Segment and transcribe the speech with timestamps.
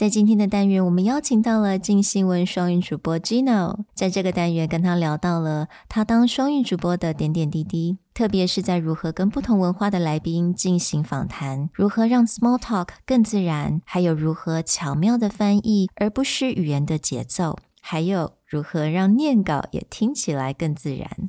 [0.00, 21.28] 在今天的单元，我们邀请到了静新闻双语主播 Gino，在这个单元跟他聊到了他当双语主播的点点滴滴，特别是在如何跟不同文化的来宾进行访谈，如何让 small talk 更自然，还有如何巧妙的翻译而不失语言的节奏，还有如何让念稿也听起来更自然。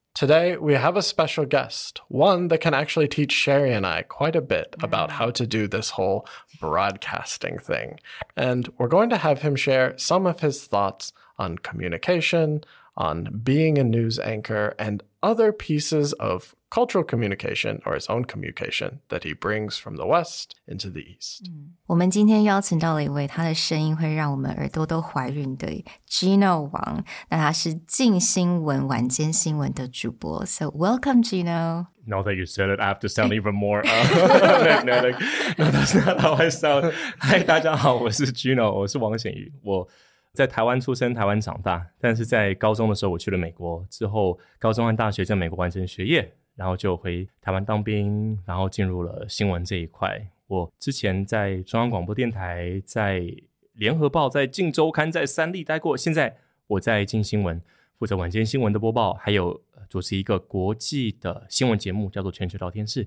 [0.21, 4.35] Today, we have a special guest, one that can actually teach Sherry and I quite
[4.35, 5.13] a bit about mm.
[5.13, 6.27] how to do this whole
[6.59, 7.99] broadcasting thing.
[8.37, 12.63] And we're going to have him share some of his thoughts on communication,
[12.95, 18.99] on being a news anchor, and other pieces of cultural communication or his own communication
[19.09, 21.43] that he brings from the West into the East.
[21.43, 21.73] Mm.
[21.85, 25.67] 我们今天邀请到了一位，他的声音会让我们耳朵都怀孕的
[26.09, 27.03] Gino 王。
[27.29, 30.45] 那他是镜新闻晚间新闻的主播。
[30.45, 31.87] So welcome, Gino.
[32.05, 35.19] Now that you said it, I have to sound even more uh, magnetic.
[35.57, 36.93] No, that's not how I sound.
[37.19, 39.87] Hi，大家好，我是 Gino，我是王显宇，我。
[40.33, 50.27] 在台湾出生，台湾长大，但是在高中的时候我去了美国，之后高中和大学在美国完成学业，然后就回台湾当兵，然后进入了新闻这一块。
[50.45, 53.25] 我之前在中央广播电台、在
[53.73, 57.59] 联合报、在镜周刊、在三立待过，现在我在镜新闻
[57.97, 63.05] 负责晚间新闻的播报，还有呃主持一个国际的新闻节目，叫做《全球聊天室》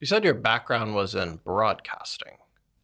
[0.00, 2.38] You said your background was in broadcasting.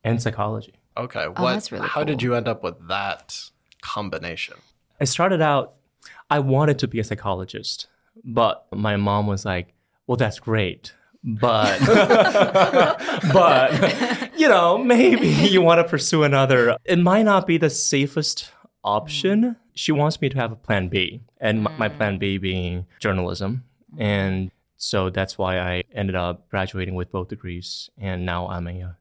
[0.04, 0.74] and psychology.
[0.94, 1.54] Okay, Oh, what?
[1.54, 3.50] that's really how did you end up with that
[3.82, 4.56] combination?
[5.00, 5.74] I started out,
[6.28, 7.88] I wanted to be a psychologist,
[8.24, 9.74] but my mom was like,
[10.10, 10.92] well, that's great.
[11.22, 11.78] But,
[13.32, 16.76] but, you know, maybe you want to pursue another.
[16.84, 18.50] It might not be the safest
[18.82, 19.42] option.
[19.42, 19.56] Mm.
[19.74, 22.42] She wants me to have a plan B, and my, my plan B mm.
[22.42, 23.62] being journalism.
[23.94, 24.02] Mm.
[24.02, 28.82] And so that's why I ended up graduating with both degrees, and now I'm a
[28.82, 28.92] uh,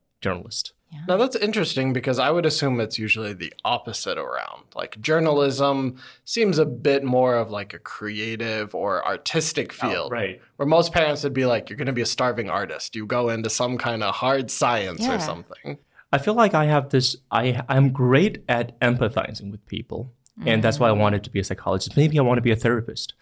[0.92, 1.08] journalist.
[1.08, 4.64] Now that's interesting because I would assume it's usually the opposite around.
[4.76, 10.12] Like journalism seems a bit more of like a creative or artistic field.
[10.12, 10.42] right.
[10.58, 12.96] Where most parents would be like, you're going to be a starving artist.
[12.96, 15.16] You go into some kind of hard science Yeah.
[15.16, 15.78] or something.
[16.12, 17.16] I feel like I have this.
[17.32, 20.12] I I'm great at empathizing with people,
[20.44, 21.96] and that's why I wanted to be a psychologist.
[21.96, 23.14] Maybe I want to be a therapist.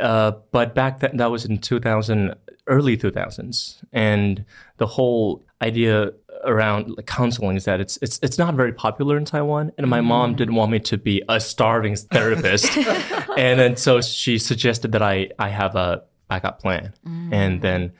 [0.00, 2.34] Uh, but back then, that was in 2000,
[2.68, 4.46] early 2000s, and
[4.78, 6.12] the whole idea
[6.44, 10.00] around like, counseling is that it's it's it's not very popular in Taiwan, and my
[10.00, 10.36] mom mm.
[10.36, 12.76] didn't want me to be a starving therapist,
[13.36, 17.62] and then so she suggested that I I have a backup plan, and mm.
[17.62, 17.92] then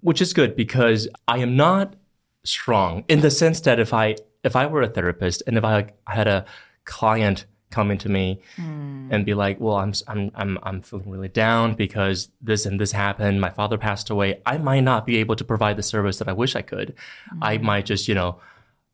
[0.00, 1.94] which is good because I am not
[2.44, 5.92] strong in the sense that if I if I were a therapist and if I
[6.06, 6.44] had a
[6.84, 9.08] client come into me hmm.
[9.10, 12.92] and be like, "Well, I'm I'm I'm I'm feeling really down because this and this
[12.92, 13.40] happened.
[13.40, 14.40] My father passed away.
[14.44, 16.94] I might not be able to provide the service that I wish I could.
[17.40, 17.66] I hmm.
[17.66, 18.40] might just, you know,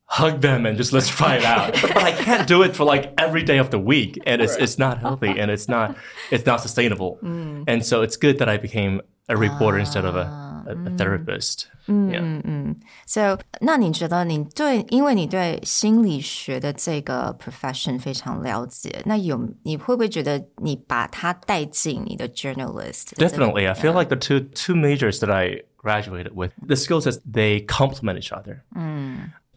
[0.06, 1.72] hug them and just let's try it out.
[1.82, 4.78] but I can't do it for like every day of the week, and it's it's
[4.78, 5.96] not healthy and it's not
[6.30, 7.18] it's not sustainable.
[7.26, 7.64] Hmm.
[7.66, 10.89] And so it's good that I became a reporter instead of a ah a, a
[10.97, 11.65] therapist.
[11.87, 12.75] yeah.
[13.05, 23.13] So，那你觉得你对，因为你对心理学的这个 profession 非常了解，那有你会不会觉得你把它带进你的 journalist？
[23.15, 23.67] Definitely.
[23.67, 27.65] I feel like the two two majors that I graduated with, the skill sets they
[27.65, 28.61] complement each other.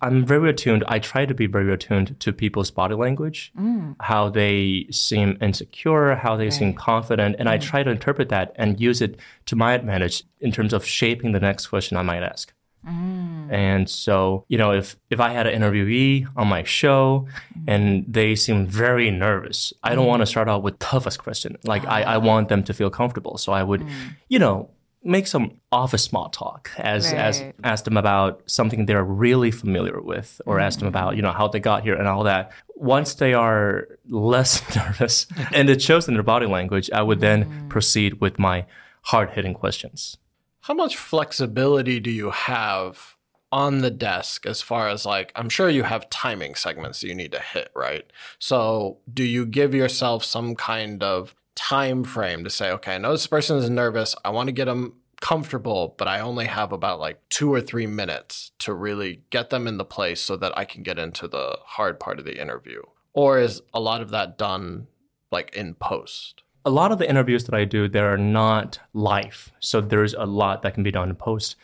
[0.02, 0.84] I'm very attuned.
[0.88, 3.96] I try to be very attuned to people's body language, mm.
[4.00, 7.62] how they seem insecure, how they seem confident, and I mm.
[7.62, 11.40] try to interpret that and use it to my advantage in terms of shaping the
[11.40, 12.54] next question I might ask.
[12.88, 13.52] Mm.
[13.52, 17.28] And so, you know, if if I had an interviewee on my show
[17.68, 21.58] and they seem very nervous, I don't want to start out with toughest question.
[21.64, 22.20] Like I, I ah.
[22.20, 23.38] want them to feel comfortable.
[23.38, 23.86] So I would,
[24.30, 24.70] you know,
[25.04, 30.42] make some office small talk as as ask them about something they're really familiar with
[30.46, 32.52] or ask them about, you know, how they got here and all that.
[32.76, 37.46] once they are less nervous and it shows in their body language, I would then
[37.46, 37.70] mm.
[37.70, 38.66] proceed with my
[39.04, 40.18] hard hitting questions.
[40.62, 43.18] How much flexibility do you have
[43.52, 47.16] on the desk as far as like I'm sure you have timing segments that you
[47.16, 48.06] need to hit, right?
[48.38, 53.12] So, do you give yourself some kind of time frame to say, okay, I know
[53.12, 54.16] this person is nervous.
[54.24, 57.86] I want to get them comfortable, but I only have about like 2 or 3
[57.88, 61.58] minutes to really get them in the place so that I can get into the
[61.64, 62.82] hard part of the interview?
[63.14, 64.88] Or is a lot of that done
[65.32, 66.44] like in post?
[66.66, 69.52] a lot of the interviews that I do, they are not live.
[69.60, 71.56] So there's a lot that can be done in post.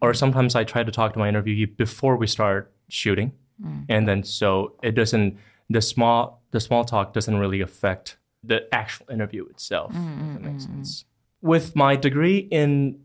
[0.00, 3.32] Or sometimes I try to talk to my interviewee before we start shooting.
[3.62, 3.86] Mm.
[3.88, 5.38] And then so it doesn't
[5.70, 10.44] the small the small talk doesn't really affect the actual interview itself, if that mm-hmm,
[10.44, 10.76] makes mm-hmm.
[10.76, 11.04] sense.
[11.40, 13.00] With my degree in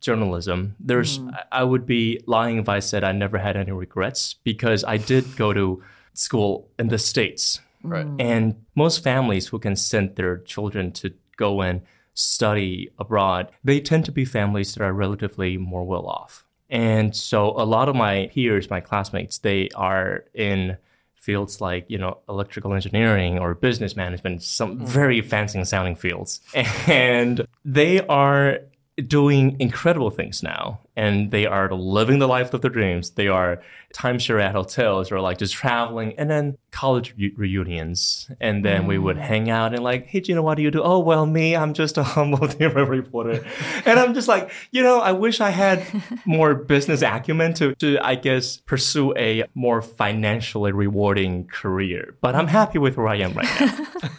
[0.00, 1.34] journalism, there's mm-hmm.
[1.52, 4.96] I I would be lying if I said I never had any regrets because I
[4.96, 5.82] did go to
[6.14, 7.60] school in the States.
[7.82, 8.06] Right.
[8.06, 8.20] Mm.
[8.20, 11.80] And most families who can send their children to go and
[12.14, 16.44] study abroad, they tend to be families that are relatively more well off.
[16.68, 20.76] And so a lot of my peers, my classmates, they are in
[21.20, 24.84] fields like, you know, electrical engineering or business management, some hmm.
[24.86, 26.40] very fancy sounding fields.
[26.86, 28.60] And they are
[29.06, 33.10] doing incredible things now and they are living the life of their dreams.
[33.12, 33.62] They are
[33.94, 38.30] timeshare at hotels or like just traveling and then college re- reunions.
[38.40, 39.20] And then we would mm.
[39.20, 40.82] hang out and like hey Gino what do you do?
[40.82, 43.44] Oh well me i'm just a humble TV reporter.
[43.86, 45.84] And i'm just like you know i wish i had
[46.26, 52.16] more business acumen to, to i guess pursue a more financially rewarding career.
[52.20, 54.10] But i'm happy with where i am right now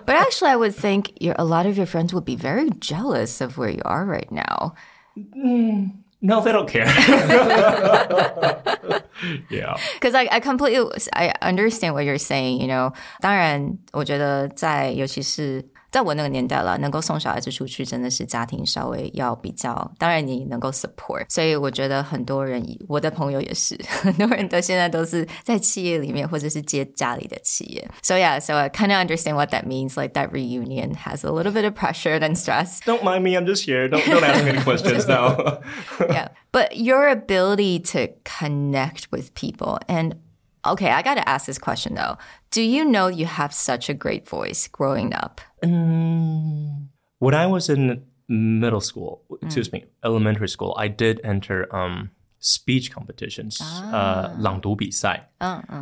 [0.00, 3.40] But actually, I would think your, a lot of your friends would be very jealous
[3.40, 4.74] of where you are right now.
[6.22, 6.86] no they don't care
[9.50, 12.60] yeah Because I, I completely I understand what you're saying.
[12.60, 21.24] You know，当然，我觉得在尤其是 在我那个年代了，能够送小孩子出去，真的是家庭稍微要比较，当然你能够 support。
[21.28, 27.88] 所以我觉得很多人，我的朋友也是，很多人都现在都是在企业里面或者是接家里的企业。
[28.02, 29.96] So yeah, so I kind of understand what that means.
[29.96, 32.80] Like that reunion has a little bit of pressure and stress.
[32.84, 35.60] don't mind me i'm just here don't, don't ask me any questions now
[36.10, 36.28] yeah.
[36.52, 40.16] But your ability to connect with people and
[40.64, 42.16] okay, I got to ask this question though.
[42.50, 45.40] Do you know you have such a great voice growing up?
[47.18, 52.90] When I was in middle school, excuse me, elementary school, I did enter um, speech
[52.92, 55.30] competitions, uh, 朗读比赛.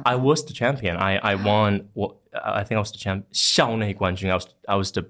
[0.04, 0.96] I was the champion.
[0.96, 1.88] I, I won.
[1.94, 3.24] Well, I think I was the champ.
[3.32, 4.30] 校内冠军.
[4.30, 5.06] I was I was the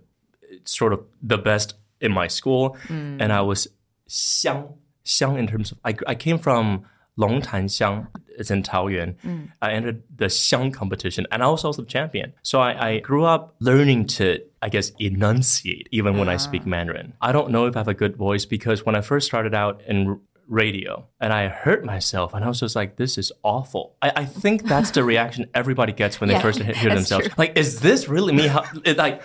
[0.65, 2.77] sort of the best in my school,
[3.21, 3.69] and I was
[4.09, 4.75] 乡
[5.05, 6.85] 乡 in terms of I I came from
[7.20, 8.08] Longtan Xiang.
[8.38, 9.16] It's in Taoyuan.
[9.62, 12.34] I entered the Xiang competition and I was also the champion.
[12.42, 16.30] So I, I grew up learning to I guess, enunciate even when.
[16.30, 16.38] I ah.
[16.38, 17.14] speak Mandarin.
[17.22, 19.82] I don't know if I have a good voice because when I first started out
[19.88, 23.96] in radio and I hurt myself and I was just like, this is awful.
[24.02, 27.28] I, I think that's the reaction everybody gets when yeah, they first hear themselves.
[27.28, 27.36] True.
[27.38, 28.48] Like, is this really me?
[28.48, 28.66] How,
[28.98, 29.22] like,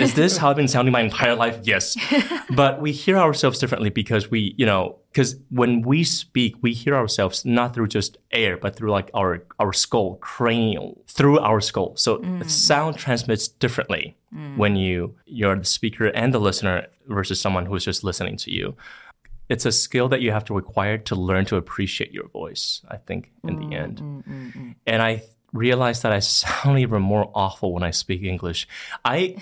[0.00, 1.58] is this how I've been sounding my entire life?
[1.62, 1.96] Yes.
[2.50, 6.94] But we hear ourselves differently because we, you know, because when we speak, we hear
[6.96, 11.94] ourselves not through just air, but through like our our skull, cranial, through our skull.
[11.96, 12.50] So mm.
[12.50, 14.56] sound transmits differently mm.
[14.56, 18.74] when you you're the speaker and the listener versus someone who's just listening to you.
[19.50, 22.96] It's a skill that you have to acquire to learn to appreciate your voice, I
[22.96, 24.00] think, in the end.
[24.00, 28.68] Mm, and I realized that I sound even more awful when I speak English.
[29.04, 29.36] I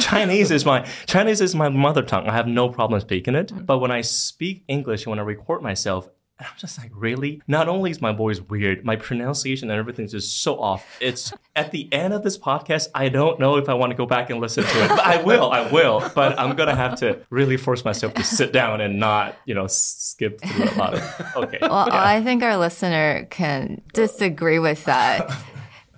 [0.00, 2.28] Chinese is my Chinese is my mother tongue.
[2.28, 3.52] I have no problem speaking it.
[3.52, 3.66] Mm.
[3.66, 6.08] But when I speak English and when I record myself,
[6.39, 7.39] I'm just like, really?
[7.47, 10.83] Not only is my voice weird, my pronunciation and everything's just so off.
[10.99, 14.07] It's at the end of this podcast, I don't know if I want to go
[14.07, 14.89] back and listen to it.
[14.89, 16.01] But I will, I will.
[16.15, 19.65] But I'm gonna have to really force myself to sit down and not, you know,
[19.65, 21.01] s- skip through a lot of
[21.43, 21.59] okay.
[21.61, 25.29] Well, I think our listener can disagree with that.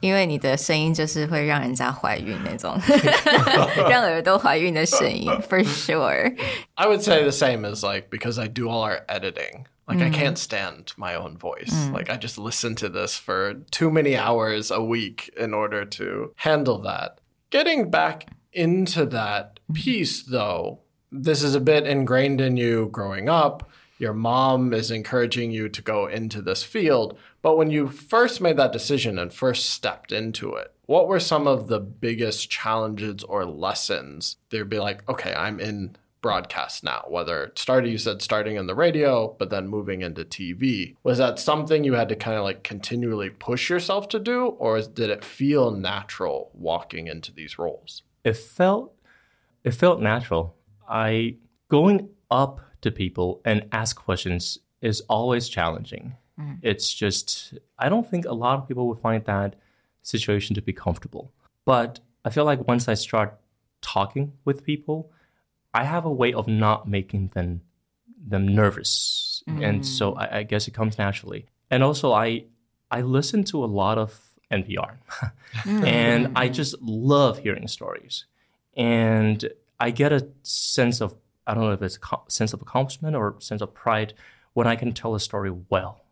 [0.01, 2.77] 因为你的声音就是会让人家怀孕那种，
[3.89, 6.35] 让耳朵怀孕的声音，for sure。
[6.75, 9.67] I would say the same as like because I do all our editing.
[9.88, 10.14] Like I mm.
[10.14, 11.72] can't stand my own voice.
[11.72, 11.94] Mm.
[11.94, 16.32] Like I just listen to this for too many hours a week in order to
[16.36, 17.18] handle that.
[17.50, 19.74] Getting back into that mm.
[19.74, 20.80] piece though,
[21.10, 23.70] this is a bit ingrained in you growing up.
[23.98, 28.56] Your mom is encouraging you to go into this field, but when you first made
[28.56, 33.44] that decision and first stepped into it, what were some of the biggest challenges or
[33.44, 34.36] lessons?
[34.50, 38.66] There'd be like, okay, I'm in broadcast now, whether it started, you said starting in
[38.66, 40.96] the radio, but then moving into TV.
[41.02, 44.80] Was that something you had to kind of like continually push yourself to do, or
[44.80, 48.02] did it feel natural walking into these roles?
[48.24, 48.94] It felt
[49.64, 50.54] it felt natural.
[50.88, 51.36] I
[51.68, 56.16] going up to people and ask questions is always challenging.
[56.38, 56.58] Mm.
[56.62, 59.56] It's just I don't think a lot of people would find that
[60.02, 61.32] situation to be comfortable.
[61.64, 63.38] But I feel like once I start
[63.80, 65.12] talking with people,
[65.78, 67.60] I have a way of not making them
[68.30, 69.64] them nervous, mm.
[69.64, 71.46] and so I, I, guess it comes naturally.
[71.70, 72.46] And also, I
[72.90, 74.10] I listen to a lot of
[74.50, 74.96] NPR,
[75.54, 75.86] mm.
[75.86, 78.24] and I just love hearing stories,
[78.76, 81.14] and I get a sense of
[81.46, 84.14] I don't know if it's a sense of accomplishment or sense of pride
[84.54, 86.02] when I can tell a story well,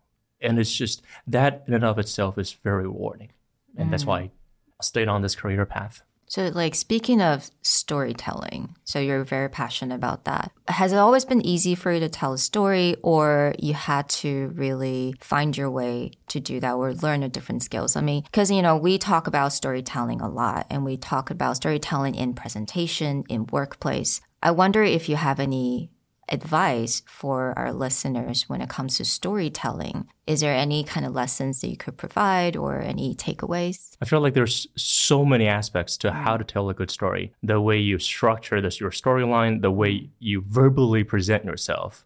[0.40, 3.32] and it's just that in and of itself is very rewarding,
[3.76, 3.90] and mm.
[3.90, 6.02] that's why I stayed on this career path.
[6.28, 10.50] So, like, speaking of storytelling, so you're very passionate about that.
[10.68, 14.52] Has it always been easy for you to tell a story, or you had to
[14.54, 17.94] really find your way to do that or learn a different skills?
[17.94, 21.56] I mean, because, you know, we talk about storytelling a lot and we talk about
[21.56, 24.20] storytelling in presentation, in workplace.
[24.42, 25.90] I wonder if you have any
[26.28, 30.08] advice for our listeners when it comes to storytelling?
[30.26, 33.96] Is there any kind of lessons that you could provide or any takeaways?
[34.00, 36.38] I feel like there's so many aspects to how mm.
[36.38, 37.32] to tell a good story.
[37.42, 40.08] The way you structure this your storyline, the way mm.
[40.18, 42.04] you verbally present yourself.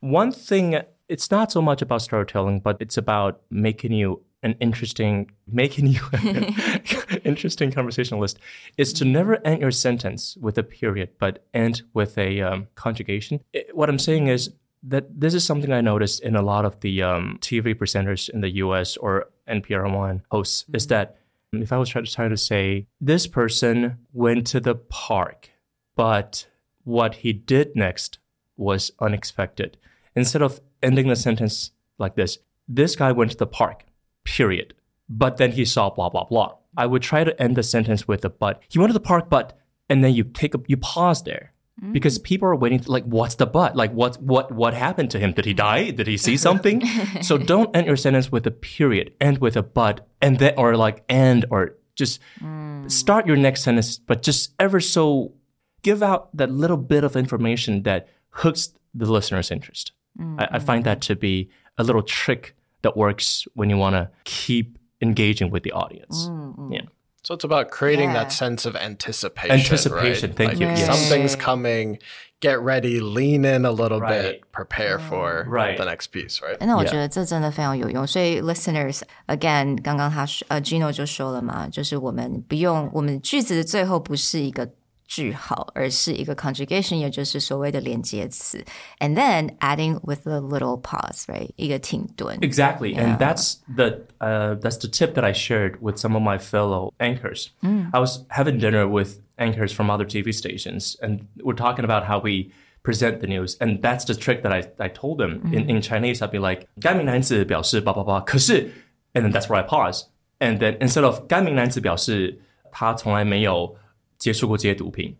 [0.00, 5.30] One thing it's not so much about storytelling, but it's about making you an interesting,
[5.46, 6.00] making you
[7.24, 8.38] interesting conversationalist
[8.76, 13.40] is to never end your sentence with a period, but end with a um, conjugation.
[13.52, 14.50] It, what I'm saying is
[14.82, 18.40] that this is something I noticed in a lot of the um, TV presenters in
[18.40, 20.76] the US or NPR One hosts mm-hmm.
[20.76, 21.16] is that
[21.52, 25.50] if I was trying to, try to say, this person went to the park,
[25.96, 26.46] but
[26.84, 28.18] what he did next
[28.56, 29.76] was unexpected.
[30.14, 33.84] Instead of ending the sentence like this, this guy went to the park
[34.24, 34.74] period.
[35.08, 36.54] But then he saw blah, blah, blah.
[36.76, 38.62] I would try to end the sentence with a but.
[38.68, 39.58] He went to the park, but,
[39.88, 41.52] and then you take a, you pause there.
[41.82, 41.92] Mm.
[41.92, 43.74] Because people are waiting, to, like, what's the but?
[43.74, 45.32] Like, what, what, what happened to him?
[45.32, 45.90] Did he die?
[45.90, 46.82] Did he see something?
[47.22, 50.76] so don't end your sentence with a period, end with a but, and then, or
[50.76, 52.90] like, end, or just mm.
[52.90, 55.32] start your next sentence, but just ever so
[55.82, 59.92] give out that little bit of information that hooks the listener's interest.
[60.18, 60.40] Mm-hmm.
[60.40, 64.10] I, I, find that to be a little trick that works when you want to
[64.24, 66.27] keep engaging with the audience.
[66.27, 66.73] Mm-hmm.
[66.73, 66.81] Yeah.
[67.23, 68.23] So it's about creating yeah.
[68.23, 69.51] that sense of anticipation.
[69.51, 70.37] Anticipation, right?
[70.37, 70.67] thank like you.
[70.67, 70.85] Yes.
[70.85, 71.97] Something's coming.
[72.41, 74.21] Get ready, lean in a little right.
[74.21, 75.75] bit, prepare for right.
[75.75, 76.57] the next piece, right?
[76.59, 78.05] 那我觉得这真的非常有用。
[78.05, 84.69] 所以 listeners again，刚刚他呃 Gino 就说了嘛，就是我们不用我们句子的最后不是一个
[85.09, 88.65] 句号，而是一个 conjugation，也就是所谓的连接词，
[88.99, 91.51] and then adding with a little pause, right？
[91.55, 92.37] 一个停顿。
[92.39, 93.15] Exactly, yeah.
[93.15, 96.91] and that's the uh, that's the tip that I shared with some of my fellow
[96.97, 97.49] anchors.
[97.61, 97.91] Mm.
[97.93, 102.19] I was having dinner with anchors from other TV stations, and we're talking about how
[102.19, 103.57] we present the news.
[103.59, 105.41] And that's the trick that I, I told them.
[105.45, 105.53] Mm.
[105.53, 108.71] In, in Chinese, I'd be like, 该名男子表示叭叭叭，可是
[109.13, 110.05] and then that's where I pause.
[110.39, 112.41] And then instead of 该名男子表示
[112.71, 113.75] 他从来没有
[114.19, 115.15] 接触过这些毒品，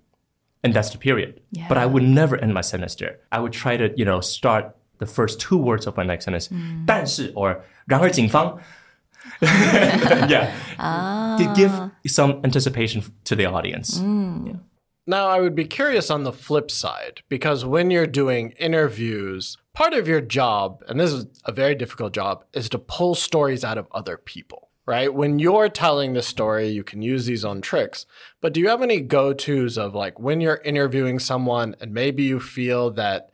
[0.62, 1.42] and that's the period.
[1.52, 1.68] Yeah.
[1.68, 3.18] But I would never end my sentence there.
[3.30, 6.50] I would try to, you know, start the first two words of my next sentence.
[6.86, 8.60] 但是 or 然而警方
[9.42, 10.50] yeah.
[10.78, 11.38] Ah.
[11.56, 11.72] Give
[12.06, 14.00] some anticipation to the audience.
[14.00, 14.48] Mm.
[14.48, 14.60] Yeah.
[15.08, 19.94] Now, I would be curious on the flip side, because when you're doing interviews, part
[19.94, 23.78] of your job, and this is a very difficult job, is to pull stories out
[23.78, 25.15] of other people right?
[25.15, 28.07] When you're telling the story, you can use these own tricks.
[28.41, 32.25] But do you have any go tos of like when you're interviewing someone and maybe
[32.25, 33.31] you feel that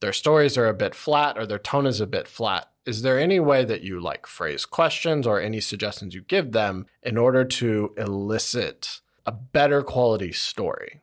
[0.00, 2.68] their stories are a bit flat or their tone is a bit flat?
[2.84, 6.84] Is there any way that you like phrase questions or any suggestions you give them
[7.02, 11.00] in order to elicit a better quality story?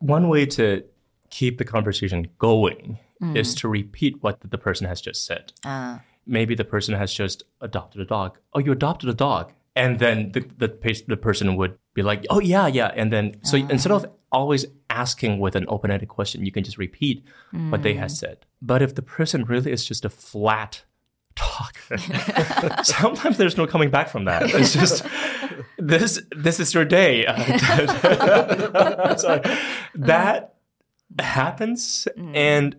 [0.00, 0.82] One way to
[1.30, 3.36] keep the conversation going mm.
[3.36, 5.52] is to repeat what the person has just said.
[5.64, 8.38] Uh maybe the person has just adopted a dog.
[8.54, 9.52] Oh, you adopted a dog.
[9.74, 12.92] And then the, the, the person would be like, oh, yeah, yeah.
[12.94, 16.64] And then, so uh instead of always asking with an open ended question, you can
[16.64, 17.70] just repeat mm.
[17.70, 18.16] what they have mm.
[18.16, 18.46] said.
[18.60, 20.84] But if the person really is just a flat
[21.34, 21.96] talker,
[22.82, 24.42] sometimes there's no coming back from that.
[24.54, 25.06] It's just,
[25.78, 27.24] this, this is your day.
[29.16, 29.40] so
[29.94, 30.54] that
[31.18, 32.06] happens.
[32.16, 32.36] Mm.
[32.36, 32.76] And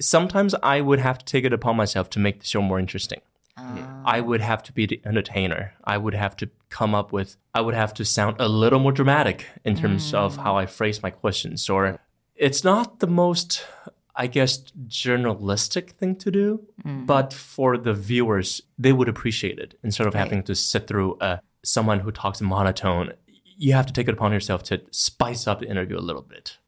[0.00, 3.20] sometimes I would have to take it upon myself to make the show more interesting.
[3.56, 3.84] Uh.
[4.04, 5.74] I would have to be the entertainer.
[5.84, 8.92] I would have to come up with, I would have to sound a little more
[8.92, 10.14] dramatic in terms mm.
[10.14, 11.68] of how I phrase my questions.
[11.68, 11.98] Or
[12.36, 13.66] It's not the most,
[14.14, 20.06] I guess, journalistic thing to do, but for the viewers, they would appreciate it instead
[20.06, 23.12] of having to sit through uh, someone who talks in monotone.
[23.56, 26.58] You have to take it upon yourself to spice up the interview a little bit.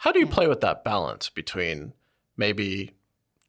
[0.00, 0.32] How do you hmm.
[0.32, 1.92] play with that balance between
[2.34, 2.92] maybe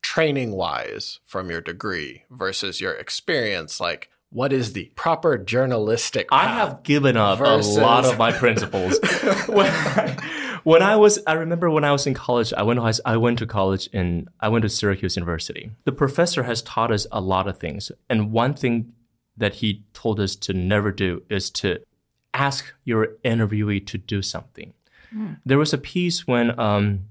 [0.02, 3.80] training wise from your degree versus your experience?
[3.80, 6.28] Like, what is the proper journalistic?
[6.30, 9.00] I have given up versus- a lot of my principles.
[9.48, 9.72] when,
[10.64, 13.40] when I was, I remember when I was in college, I went to I went
[13.40, 15.72] to college in, I went to Syracuse University.
[15.86, 18.92] The professor has taught us a lot of things, and one thing
[19.38, 21.80] that he told us to never do is to
[22.34, 24.74] ask your interviewee to do something.
[25.12, 25.34] Hmm.
[25.46, 27.08] There was a piece when um,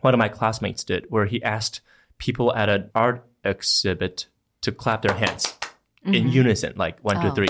[0.00, 1.80] one of my classmates did where he asked
[2.18, 4.26] people at an art exhibit
[4.62, 5.56] to clap their hands
[6.04, 6.28] in mm-hmm.
[6.28, 7.34] unison, like one, two, Oh.
[7.34, 7.48] three.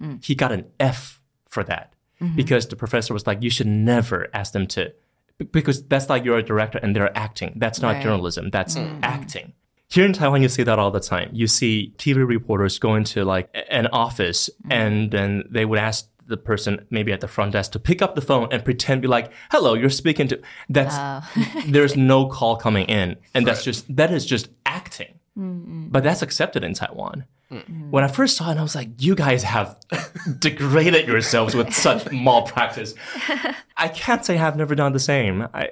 [0.00, 0.16] Hmm.
[0.22, 2.36] He got an F for that mm-hmm.
[2.36, 4.92] because the professor was like, you should never ask them to,
[5.52, 7.54] because that's like you're a director and they're acting.
[7.56, 8.02] That's not Right.
[8.02, 8.98] journalism, that's hmm.
[9.02, 9.52] acting.
[9.88, 11.30] Here in Taiwan, you see that all the time.
[11.32, 16.36] You see TV reporters go into like an office and then they would ask the
[16.36, 19.32] person maybe at the front desk to pick up the phone and pretend be like,
[19.50, 20.96] hello, you're speaking to, that's,
[21.66, 23.16] there's no call coming in.
[23.34, 25.18] And that's just, that is just acting.
[25.38, 27.26] But that's accepted in Taiwan.
[27.90, 29.78] When I first saw it, I was like, you guys have
[30.38, 32.94] degraded yourselves with such malpractice.
[33.76, 35.46] I can't say I've never done the same.
[35.54, 35.68] I,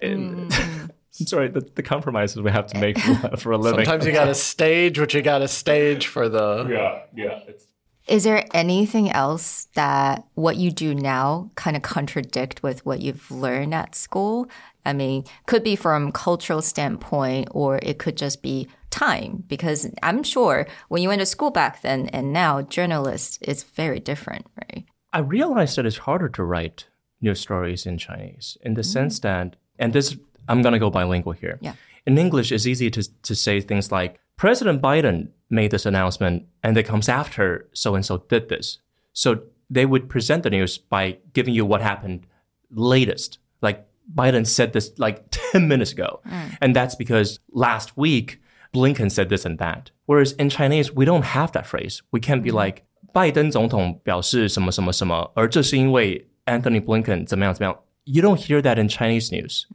[1.10, 3.86] sorry, the, the compromises we have to make for, for a living.
[3.86, 6.66] Sometimes you got to stage what you got to stage for the.
[6.68, 7.40] yeah, yeah.
[7.48, 7.66] It's,
[8.06, 13.30] Is there anything else that what you do now kind of contradict with what you've
[13.30, 14.46] learned at school?
[14.84, 20.22] I mean, could be from cultural standpoint or it could just be time because I'm
[20.22, 24.84] sure when you went to school back then and now journalist is very different, right?
[25.14, 26.86] I realized that it's harder to write
[27.22, 28.90] news stories in Chinese in the mm-hmm.
[28.90, 30.14] sense that, and this,
[30.46, 31.58] I'm going to go bilingual here.
[31.62, 31.74] Yeah.
[32.06, 36.77] In English, it's easy to, to say things like, President Biden made this announcement and
[36.77, 38.79] it comes after so and so did this.
[39.13, 42.25] So they would present the news by giving you what happened
[42.71, 43.39] latest.
[43.61, 46.21] Like Biden said this like 10 minutes ago.
[46.61, 48.39] And that's because last week,
[48.73, 49.91] Blinken said this and that.
[50.05, 52.01] Whereas in Chinese, we don't have that phrase.
[52.11, 57.79] We can't be like, 拜登总统表示什么什么什么，而这是因为 Anthony Blinken 怎么样怎么样。
[58.03, 59.65] You don't hear that in Chinese news.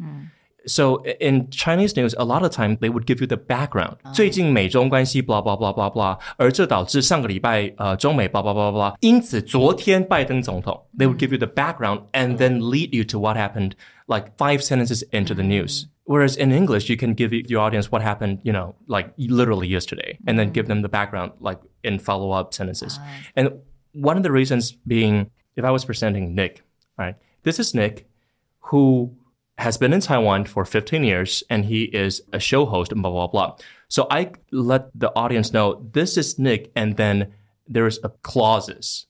[0.69, 3.99] So in Chinese news, a lot of time they would give you the background.
[4.15, 8.97] 最近美中关系 blah blah blah blah blah，而这导致上个礼拜呃中美 blah blah blah blah。
[9.01, 13.73] 因此昨天拜登总统 they would give you the background and then lead you to what happened
[14.07, 15.87] like five sentences into the news.
[16.07, 20.19] Whereas in English, you can give your audience what happened, you know, like literally yesterday,
[20.27, 22.99] and then give them the background like in follow up sentences.
[23.35, 23.51] And
[23.93, 26.63] one of the reasons being, if I was presenting Nick,
[26.99, 28.07] right, this is Nick
[28.61, 29.13] who
[29.59, 33.11] has been in Taiwan for 15 years and he is a show host and blah,
[33.11, 33.57] blah, blah.
[33.89, 37.33] So I let the audience know this is Nick and then
[37.69, 39.07] there's a clauses,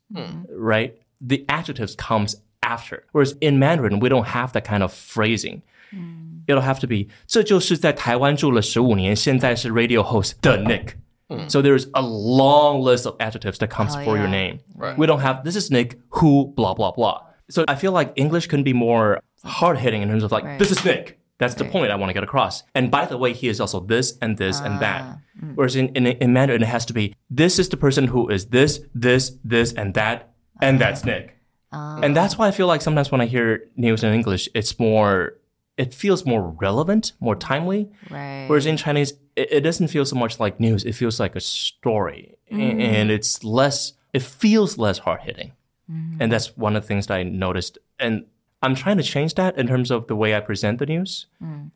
[0.51, 0.97] right?
[1.21, 3.05] The adjectives comes after.
[3.13, 5.63] Whereas in Mandarin, we don't have that kind of phrasing.
[6.47, 10.95] It'll have to be 这就是在台湾住了十五年，现在是 radio host 的 Nick.
[11.49, 14.31] So there's a long list of adjectives that comes Oh, for your yeah.
[14.31, 14.59] name.
[14.77, 14.97] Right.
[14.99, 17.23] We don't have this is Nick who blah blah blah.
[17.50, 20.60] So I feel like English can be more hard hitting in terms of like Right.
[20.60, 21.20] this is Nick.
[21.40, 22.64] That's the point I want to get across.
[22.76, 25.02] And by the way, he is also this and this and ah, that.
[25.04, 25.18] Ah,
[25.56, 28.48] Whereas in, in in Mandarin, it has to be this is the person who is
[28.48, 30.80] this, this, this, and that, and ah.
[30.80, 31.38] that's Nick.
[31.72, 32.00] Ah.
[32.04, 35.38] And that's why I feel like sometimes when I hear news in English, it's more,
[35.78, 37.90] it feels more relevant, more timely.
[38.10, 38.48] Right.
[38.50, 40.84] Whereas in Chinese, it, it doesn't feel so much like news.
[40.84, 42.82] It feels like a story, A- mm.
[42.82, 43.94] and it's less.
[44.12, 45.54] It feels less hard hitting,
[45.89, 47.79] and that's one of the things that I noticed.
[47.99, 48.25] And
[48.63, 51.27] I'm trying to change that in terms of the way I present the news.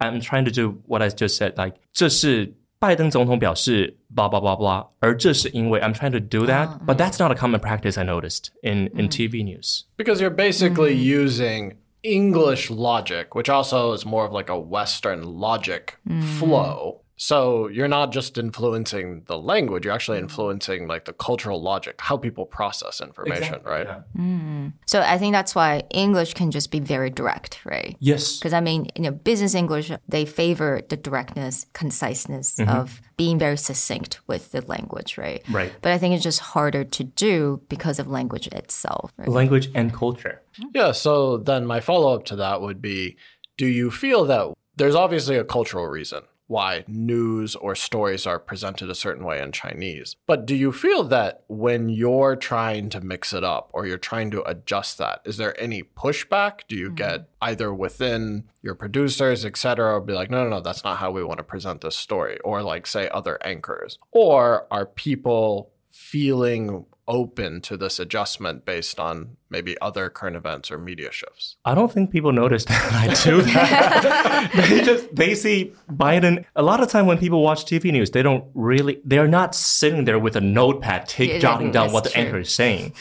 [0.01, 5.93] I'm trying to do what I just said, like 这是拜登总统表示 blah blah blah blah，而这是因为 I'm
[5.93, 9.43] trying to do that, but that's not a common practice I noticed in in TV
[9.45, 9.85] news.
[9.97, 15.99] Because you're basically using English logic, which also is more of like a Western logic
[16.39, 17.02] flow.
[17.16, 22.18] so you're not just influencing the language, you're actually influencing like the cultural logic, how
[22.18, 23.86] people process information, right?
[23.86, 24.02] Yeah.
[24.18, 24.74] Mm.
[24.86, 27.96] so I think that's why English can just be very direct, right?
[28.00, 28.40] Yes.
[28.40, 32.70] Because I mean, you know, business English, they favor the directness, conciseness mm-hmm.
[32.70, 35.44] of being very succinct with the language, right?
[35.50, 35.72] Right.
[35.82, 39.12] But I think it's just harder to do because of language itself.
[39.18, 39.30] Right?
[39.30, 40.42] Language and culture.
[40.60, 40.70] Mm-hmm.
[40.74, 43.18] Yeah, so then my follow up to that would be
[43.58, 46.24] do you feel that there's obviously a cultural reason
[46.54, 50.16] why news or stories are presented a certain way in Chinese.
[50.28, 54.30] But do you feel that when you're trying to mix it up or you're trying
[54.32, 56.62] to adjust that, is there any pushback?
[56.68, 56.96] Do you mm-hmm.
[56.96, 61.10] get either within your producers, et cetera, be like, no, no, no, that's not how
[61.10, 63.98] we want to present this story, or like say other anchors?
[64.12, 70.78] Or are people feeling open to this adjustment based on maybe other current events or
[70.78, 71.58] media shifts?
[71.66, 74.52] I don't think people notice that I do that.
[74.70, 76.46] they just they see Biden.
[76.56, 80.06] A lot of time when people watch TV news, they don't really they're not sitting
[80.06, 82.24] there with a notepad, take Yeah, jotting down what the true.
[82.24, 82.94] anchor is saying.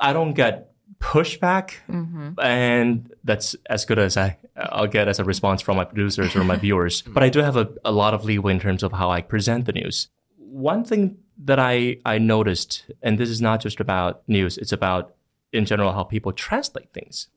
[0.00, 2.40] I don't get pushback, Mm-hmm.
[2.40, 6.42] and that's as good as I I'll get as a response from my producers or
[6.44, 7.02] my viewers.
[7.02, 9.66] But I do have a, a lot of leeway in terms of how I present
[9.66, 10.08] the news.
[10.38, 15.13] One thing that I I noticed, and this is not just about news, it's about
[15.51, 17.27] in general how people translate things.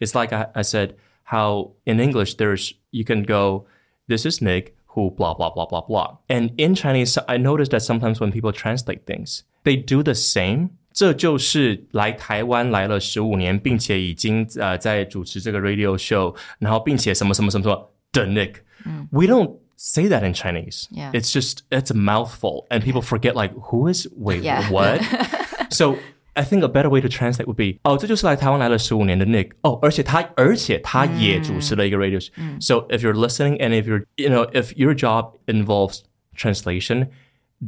[0.00, 3.66] It's like I, I said, how in English there's you can go,
[4.08, 6.18] this is Nick who blah blah blah blah blah.
[6.28, 10.70] And in Chinese, I noticed that sometimes when people translate things, they do the same.
[10.92, 20.88] 这就是来台湾来了十五年，并且已经呃在主持这个 radio show，然后并且什么什么什么什么的 Nick。We don't say that in Chinese.
[20.90, 21.10] Yeah.
[21.12, 24.70] It's just it's a mouthful, and people forget like who is wait Yeah.
[24.70, 25.00] what.
[25.70, 25.96] so
[26.34, 32.30] I think a better way to translate would be 哦，这就是来台湾来了十五年的 Nick 哦，而且他而且他也主持了一个 radio show.
[32.60, 36.00] So if you're listening and if you're you know if your job involves
[36.36, 37.08] translation,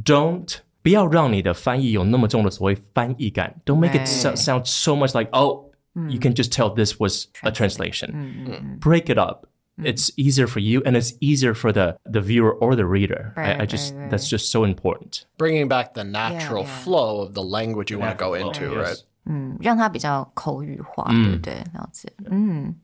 [0.05, 3.57] don't 不要让你的翻译有那么重的所谓翻译感.
[3.65, 4.37] Don't make it so, Right.
[4.37, 5.71] sound so much like oh
[6.09, 8.79] you can just tell this was a translation.
[8.81, 9.47] Break it up.
[9.81, 13.33] It's easier for you and it's easier for the the viewer or the reader.
[13.37, 14.11] Right, I, I just right, right.
[14.11, 15.25] that's just so important.
[15.37, 16.83] Bringing back the natural yeah.
[16.83, 18.89] flow of the language you want to go Natural flow, into, yes.
[18.89, 19.05] right?
[19.27, 21.55] 嗯，让它比较口语化，对不对？
[21.75, 22.13] 了解。
[22.29, 22.75] 嗯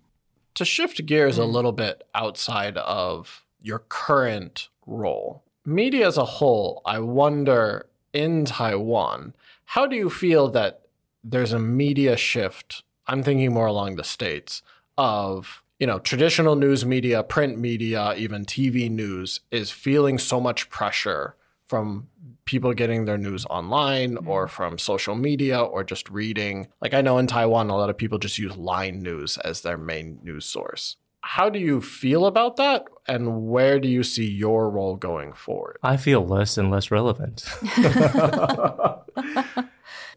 [0.54, 6.80] To shift gears a little bit outside of your current role, media as a whole,
[6.84, 9.32] I wonder in Taiwan,
[9.74, 10.82] how do you feel that
[11.28, 12.84] there's a media shift?
[13.08, 14.62] I'm thinking more along the states
[14.96, 20.69] of, you know, traditional news media, print media, even TV news is feeling so much
[20.69, 22.09] pressure from
[22.43, 24.27] people getting their news online mm-hmm.
[24.27, 26.67] or from social media or just reading.
[26.81, 29.77] Like I know in Taiwan, a lot of people just use Line News as their
[29.77, 30.97] main news source.
[31.21, 32.85] How do you feel about that?
[33.07, 35.77] And where do you see your role going forward?
[35.83, 37.45] I feel less and less relevant.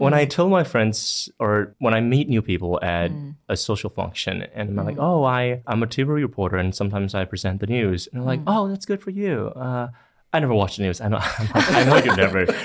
[0.03, 0.31] when I mm-hmm.
[0.31, 3.37] tell my friends or when I meet new people at mm.
[3.49, 5.03] a social function and I'm like, mm.
[5.03, 8.09] oh, I, I'm a TV reporter and sometimes I present the news.
[8.09, 8.49] And they're like, mm.
[8.49, 9.53] oh, that's good for you.
[9.55, 9.91] Uh,
[10.33, 11.01] I never watch the news.
[11.01, 12.47] I know, I know you never.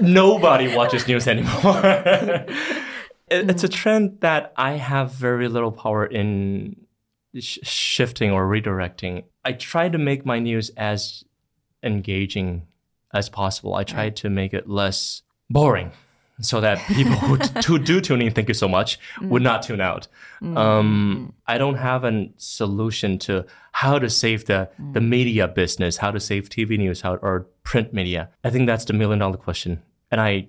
[0.00, 1.80] Nobody watches news anymore.
[1.82, 6.86] It- it's a trend that I have very little power in
[7.36, 9.24] sh- shifting or redirecting.
[9.44, 11.24] I try to make my news as
[11.82, 12.68] engaging
[13.12, 13.74] as possible.
[13.74, 15.90] I try to make it less boring
[16.40, 19.44] so that people who, who do tune in, thank you so much, would mm.
[19.44, 20.08] not tune out.
[20.42, 20.56] Mm.
[20.56, 21.34] Um, mm.
[21.46, 26.20] I don't have a solution to how to save the, the media business, how to
[26.20, 28.30] save TV news how, or print media.
[28.44, 29.82] I think that's the million dollar question.
[30.10, 30.48] And I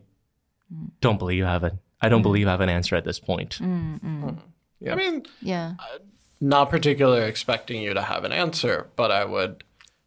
[1.02, 1.74] don't believe I have it.
[2.02, 3.60] I don't believe I have an answer at this point.
[4.94, 5.74] I mean, Yeah.
[6.40, 9.64] not particularly expecting you to have an answer, but I would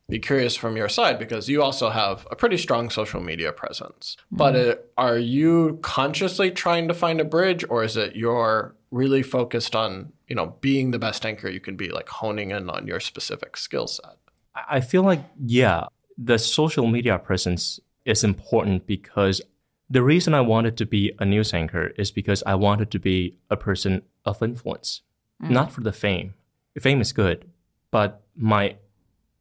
[0.08, 4.16] be curious from your side because you also have a pretty strong social media presence.
[4.30, 9.22] But uh, are you consciously trying to find a bridge, or is it you're really
[9.22, 12.86] focused on you know being the best anchor you can be, like honing in on
[12.86, 14.16] your specific skill set?
[14.54, 15.86] I feel like, yeah,
[16.18, 19.40] the social media presence is important because
[19.88, 23.38] the reason I wanted to be a news anchor is because I wanted to be
[23.50, 25.02] a person of influence,
[25.40, 26.34] not for the fame.
[26.78, 27.46] Fame is good,
[27.90, 28.76] but my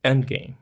[0.03, 0.57] end game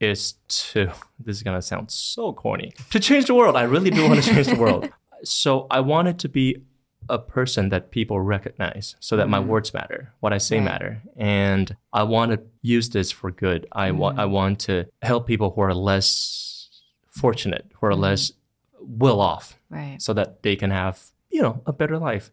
[0.00, 3.56] is to, this is going to sound so corny, to change the world.
[3.56, 4.90] I really do want to change the world.
[5.22, 6.62] So I wanted to be
[7.10, 9.48] a person that people recognize so that my mm-hmm.
[9.48, 10.64] words matter, what I say Right.
[10.64, 11.02] matter.
[11.16, 13.66] And I want to use this for good.
[13.72, 14.20] I want mm-hmm.
[14.20, 16.68] I want to help people who are less
[17.10, 18.02] fortunate, who are mm-hmm.
[18.02, 18.32] less
[18.80, 20.00] well off Right.
[20.00, 22.30] so that they can have, you know, a better life.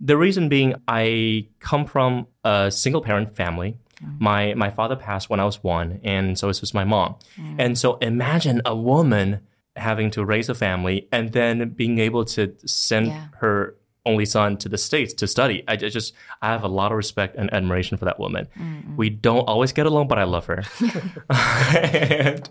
[0.00, 3.76] The reason being I come from a single parent family.
[4.18, 7.14] My my father passed when I was one, and so it was my mom.
[7.36, 7.56] Mm.
[7.58, 9.40] And so imagine a woman
[9.76, 13.26] having to raise a family and then being able to send Yeah.
[13.40, 13.74] her
[14.06, 15.64] only son to the states to study.
[15.66, 16.12] I just
[16.42, 18.46] I have a lot of respect and admiration for that woman.
[18.96, 20.62] We don't always get along, but I love her.
[21.30, 22.48] and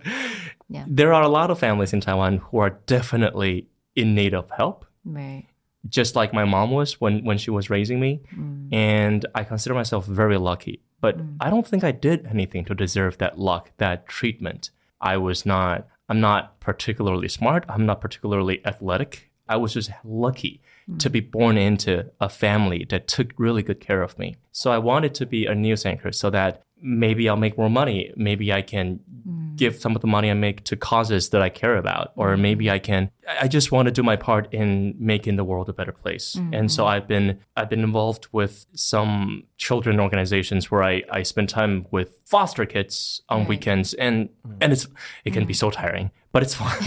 [0.69, 0.85] Yeah.
[0.87, 4.85] there are a lot of families in Taiwan who are definitely in need of help
[5.05, 5.45] Right.
[5.87, 8.73] just like my mom was when when she was raising me mm.
[8.73, 10.79] And I consider myself very lucky.
[11.03, 11.35] But mm.
[11.41, 14.71] I don't think I did anything to deserve that luck, that treatment.
[15.01, 17.65] I was not, I'm not particularly smart.
[17.67, 19.29] I'm not particularly athletic.
[19.49, 20.97] I was just lucky mm.
[20.99, 24.37] to be born into a family that took really good care of me.
[24.53, 28.13] So I wanted to be a news anchor so that maybe I'll make more money.
[28.15, 29.42] Maybe I can mm.
[29.55, 32.39] Give some of the money I make to causes that I care about, or mm.
[32.39, 33.11] maybe I can.
[33.39, 36.35] I just want to do my part in making the world a better place.
[36.51, 36.91] And so mm-hmm.
[36.91, 42.21] I've been I've been involved with some children organizations where I I spend time with
[42.25, 44.57] foster kids on weekends, and mm.
[44.61, 44.87] and it's
[45.25, 45.73] it can be so mm.
[45.73, 46.77] tiring, but it's fun.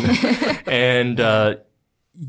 [0.67, 1.57] and uh,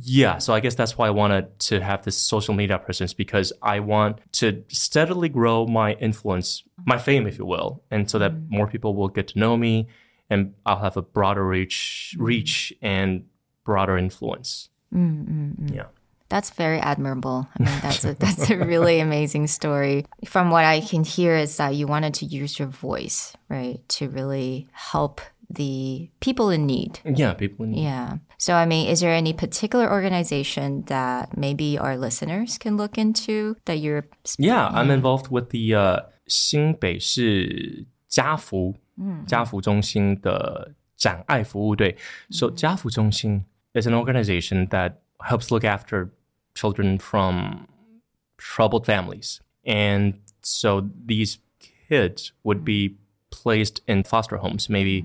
[0.02, 3.54] yeah, so I guess that's why I wanted to have this social media presence because
[3.62, 8.50] I want to steadily grow my influence, my fame, if you will, and so that
[8.50, 9.88] more people will get to know me,
[10.31, 13.25] and I'll have a broader reach, reach and
[13.65, 14.69] broader influence.
[14.93, 15.87] Yeah.
[16.29, 17.47] That's very admirable.
[17.59, 20.07] I mean, that's a, that's a really amazing story.
[20.25, 24.09] From what I can hear, is that you wanted to use your voice, right, to
[24.09, 27.01] really help the people in need.
[27.05, 27.67] Yeah, people.
[27.67, 28.17] In, Yeah.
[28.39, 33.57] So, I mean, is there any particular organization that maybe our listeners can look into
[33.67, 34.07] that you're?
[34.39, 38.75] Yeah, I'm involved with the uh, 新北市 家福
[39.27, 41.97] 家福中心的展爱服务队。
[42.31, 46.11] So 家福中心 is an organization that helps look after
[46.55, 47.67] children from
[48.37, 51.39] troubled families, and so these
[51.89, 52.97] kids would be
[53.31, 55.05] placed in foster homes, maybe.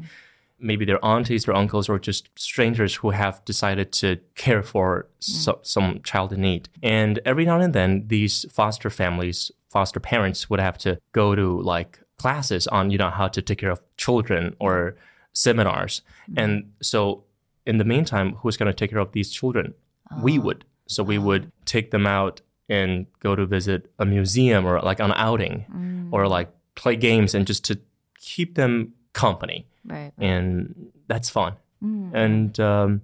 [0.59, 5.59] Maybe their aunties or uncles or just strangers who have decided to care for so,
[5.61, 6.67] some child in need.
[6.81, 11.61] And every now and then, these foster families, foster parents would have to go to
[11.61, 14.96] like classes on, you know, how to take care of children or
[15.32, 16.02] seminars.
[16.02, 16.38] Mm-hmm.
[16.38, 17.24] And so,
[17.66, 19.74] in the meantime, who's going to take care of these children?
[20.22, 20.64] We oh, would.
[20.86, 25.12] So, we would take them out and go to visit a museum or like an
[25.16, 26.08] outing mm.
[26.12, 27.78] or like play games and just to
[28.18, 30.12] keep them company Right.
[30.18, 31.56] and that's fun.
[31.82, 32.14] Mm.
[32.14, 33.02] And um,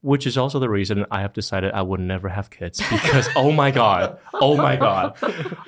[0.00, 3.50] which is also the reason I have decided I would never have kids because oh
[3.52, 5.16] my god, oh my god,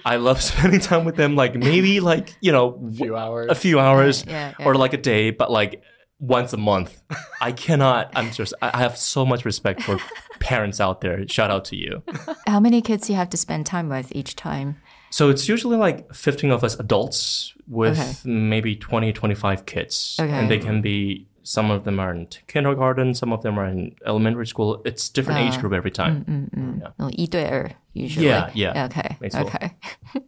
[0.04, 1.36] I love spending time with them.
[1.36, 3.50] Like maybe like you know A few hours.
[3.50, 5.82] a few hours Yeah, yeah, or like a day, but like
[6.20, 7.02] once a month.
[7.40, 8.10] I cannot.
[8.14, 8.52] I'm just.
[8.62, 9.98] I I have so much respect for
[10.38, 11.26] parents out there.
[11.28, 12.02] Shout out to you.
[12.46, 14.76] How many kids do you have to spend time with each time?
[15.12, 18.12] So it's usually like 15 of us adults with Okay.
[18.30, 20.16] maybe 20, 25 kids.
[20.20, 20.30] Okay.
[20.30, 23.95] And they can be, some of them are in kindergarten, some of them are in
[24.05, 24.81] elementary school.
[24.85, 26.25] It's different age group every time.
[26.81, 26.91] Yeah.
[26.97, 28.27] 哦，一对二 usually.
[28.27, 28.87] Yeah, yeah.
[28.89, 29.15] Okay.
[29.19, 29.41] 没错。
[29.41, 29.71] Okay.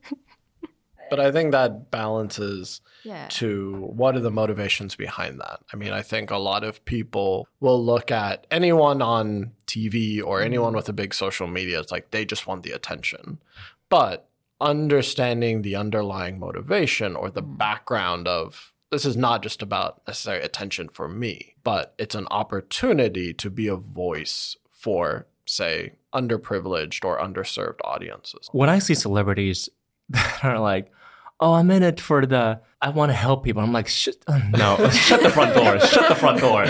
[1.10, 3.28] But I think that balances Yeah.
[3.40, 5.62] to what are the motivations behind that.
[5.74, 10.42] I mean, I think a lot of people will look at anyone on TV or
[10.42, 13.40] anyone with a big social media, it's like they just want the attention.
[13.90, 14.28] But
[14.60, 20.87] understanding the underlying motivation or the background of this is not just about necessary attention
[20.87, 27.79] for me, but it's an opportunity to be a voice for, say, underprivileged or underserved
[27.85, 28.51] audiences.
[28.53, 29.71] When I see celebrities
[30.11, 30.93] that are like,
[31.41, 33.63] oh, I'm in it for the, I want to help people.
[33.63, 34.17] I'm like, shut,
[34.51, 35.81] no, shut the front door.
[35.81, 36.65] Shut the front door.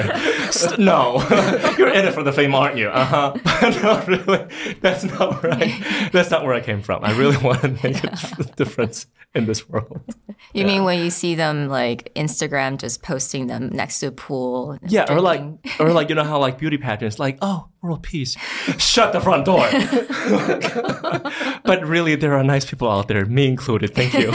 [0.79, 1.21] No,
[1.79, 2.88] you're in it for the fame, aren't you?
[2.88, 3.35] Uh huh.
[3.45, 4.47] But no, really,
[4.81, 7.05] that's not where I, that's not where I came from.
[7.05, 10.03] I really want to make a difference in this world.
[10.53, 14.79] You mean when you see them like Instagram just posting them next to a pool?
[14.87, 15.43] Yeah, or like,
[15.79, 18.37] or like, you know how like beauty pageants, like, oh, world peace,
[18.79, 19.69] shut the front door.
[21.65, 23.95] but really, there are nice people out there, me included.
[23.95, 24.33] Thank you.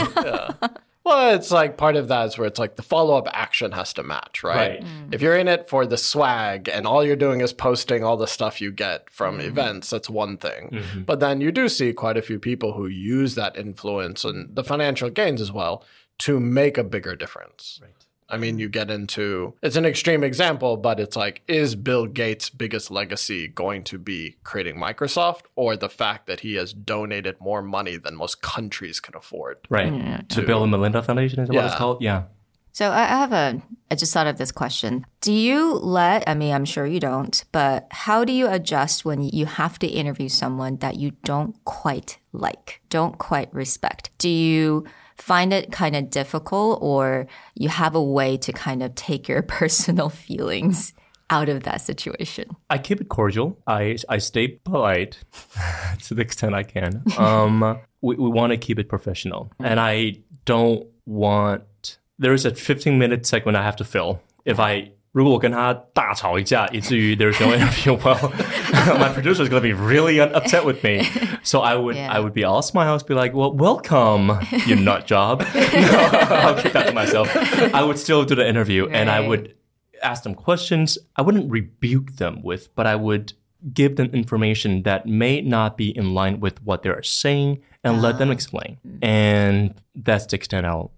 [1.08, 3.94] Well, it's like part of that is where it's like the follow up action has
[3.94, 4.72] to match, right?
[4.72, 4.84] Right.
[4.84, 5.14] Mm.
[5.14, 8.26] If you're in it for the swag and all you're doing is posting all the
[8.26, 9.48] stuff you get from mm-hmm.
[9.48, 10.68] events, that's one thing.
[10.70, 11.02] Mm-hmm.
[11.02, 14.62] But then you do see quite a few people who use that influence and the
[14.62, 15.82] financial gains as well
[16.18, 17.80] to make a bigger difference.
[17.82, 17.94] Right.
[18.28, 18.60] I mean, mm-hmm.
[18.60, 23.48] you get into it's an extreme example, but it's like, is Bill Gates' biggest legacy
[23.48, 28.16] going to be creating Microsoft or the fact that he has donated more money than
[28.16, 29.58] most countries can afford?
[29.70, 30.28] Right.
[30.28, 32.02] The Bill and Melinda Foundation is what it's called.
[32.02, 32.24] Yeah.
[32.72, 33.60] So I I have a,
[33.90, 35.04] I just thought of this question.
[35.20, 39.22] Do you let, I mean, I'm sure you don't, but how do you adjust when
[39.22, 44.10] you have to interview someone that you don't quite like, don't quite respect?
[44.18, 44.84] Do you
[45.18, 49.42] find it kind of difficult or you have a way to kind of take your
[49.58, 50.92] personal feelings
[51.30, 52.48] out of that situation?
[52.70, 53.58] I keep it cordial.
[53.66, 55.18] I I stay polite
[56.04, 57.02] to the extent I can.
[57.18, 61.98] Um, we we want to keep it professional, and I don't want.
[62.20, 64.20] There is a 15 minute segment I have to fill.
[64.44, 68.31] If I 如果我跟他大吵一架，以至于 there's no interview, well,
[68.97, 71.03] my producer is going to be really upset with me.
[71.43, 72.09] So I would Yeah.
[72.11, 75.97] I would be all smiles, be like, "Well, welcome, you nut job." no,
[76.43, 77.29] I'll keep that to myself.
[77.73, 79.27] I would still do the interview, and I Right.
[79.29, 79.53] would
[80.01, 80.97] ask them questions.
[81.15, 83.33] I wouldn't rebuke them with, but I would
[83.73, 88.15] give them information that may not be in line with what they're saying, and let
[88.15, 88.17] Ah.
[88.17, 88.77] them explain.
[89.01, 90.91] And that's the extent I'll,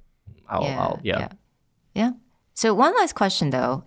[0.50, 1.20] I'll, I'll yeah.
[1.20, 1.28] yeah.
[1.94, 2.12] Yeah.
[2.54, 3.84] So one last question though.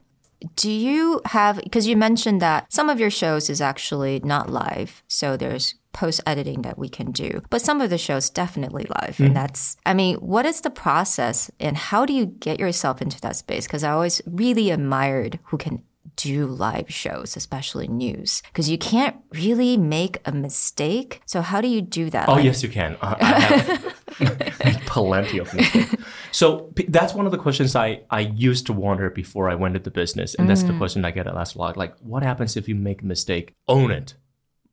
[0.55, 5.03] do you have because you mentioned that some of your shows is actually not live,
[5.07, 7.41] so there's post editing that we can do.
[7.51, 9.19] But some of the shows definitely live.
[9.19, 13.21] And that's I mean, what is the process and how do you get yourself into
[13.21, 13.67] that space?
[13.67, 15.83] Because I always really admired who can
[16.15, 21.21] do live shows, especially news, because you can't really make a mistake.
[21.25, 22.27] So how do you do that?
[22.29, 22.97] Oh Like- yes, you can.
[23.01, 23.92] Uh, I have
[24.85, 25.95] plenty of mistakes.
[26.31, 29.75] So p- that's one of the questions I I used to wonder before I went
[29.75, 30.77] into business, and that's the mm.
[30.77, 31.77] question I get asked a lot.
[31.77, 33.55] Like, what happens if you make a mistake?
[33.67, 34.15] Own it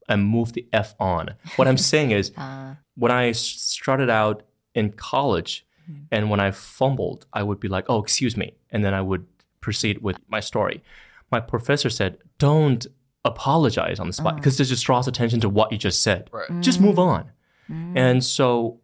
[0.08, 1.34] and move the f on.
[1.56, 2.74] What I'm saying is, uh.
[2.96, 4.42] when I started out
[4.74, 6.02] in college, mm-hmm.
[6.10, 9.26] and when I fumbled, I would be like, "Oh, excuse me," and then I would
[9.60, 10.82] proceed with my story.
[11.30, 12.86] My professor said, "Don't
[13.24, 14.36] apologize on the spot ah.
[14.36, 16.28] because this just draws attention to what you just said.
[16.32, 16.60] Right.
[16.60, 17.30] Just move on."
[17.70, 17.92] Mm.
[17.96, 18.79] And so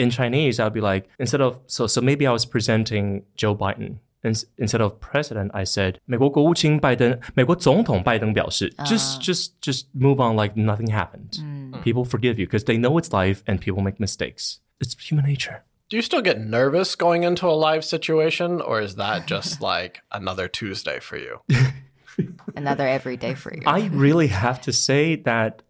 [0.00, 3.98] in Chinese, I'd be like, instead of so so maybe I was presenting Joe Biden.
[4.24, 11.38] And instead of president, I said 美国国务卿拜登，美国总统拜登表示 just just just move on like nothing happened.
[11.84, 14.58] People forgive you because they know it's life and people make mistakes.
[14.80, 15.62] It's human nature.
[15.88, 20.00] Do you still get nervous going into a live situation, or is that just like
[20.10, 21.38] another Tuesday for you?
[22.56, 23.62] another everyday for you.
[23.66, 25.62] I really have to say that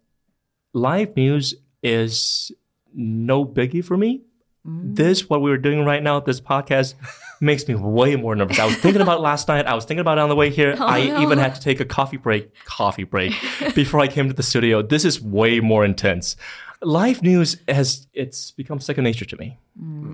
[0.73, 2.51] live news is
[2.94, 4.22] no biggie for me.
[4.64, 6.94] This, what we were doing right now, this podcast
[7.40, 8.60] makes me way more nervous.
[8.60, 9.66] I was thinking about it last night.
[9.66, 10.76] I was thinking about it on the way here.
[10.78, 13.32] Oh, I even had to take a coffee break, coffee break
[13.74, 14.80] before I came to the studio.
[14.80, 16.36] This is way more intense.
[16.80, 19.58] Live news has, it's become second nature to me.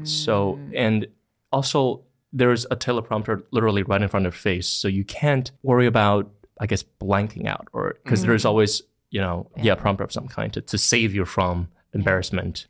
[0.05, 0.73] So, mm.
[0.75, 1.07] and
[1.53, 4.67] also there's a teleprompter literally right in front of your face.
[4.67, 8.29] So you can't worry about, I guess, blanking out or because mm.
[8.29, 12.68] there's always, you know, yeah, prompter of some kind to, to save you from embarrassment.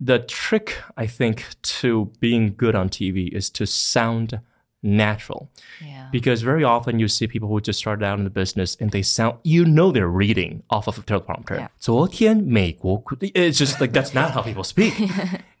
[0.00, 1.46] The trick, I think,
[1.80, 4.40] to being good on TV is to sound
[4.82, 5.48] natural.
[5.80, 6.08] yeah.
[6.10, 9.02] Because very often you see people who just started out in the business and they
[9.02, 11.56] sound, you know, they're reading off of a teleprompter.
[11.56, 11.68] Yeah.
[11.78, 14.92] 昨天美国 It's just like that's not how people speak.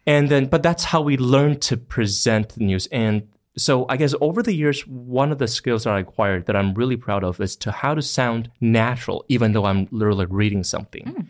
[0.06, 2.88] and then, but that's how we learn to present the news.
[2.90, 6.56] And so I guess over the years, one of the skills that I acquired that
[6.56, 10.64] I'm really proud of is to how to sound natural, even though I'm literally reading
[10.64, 11.28] something.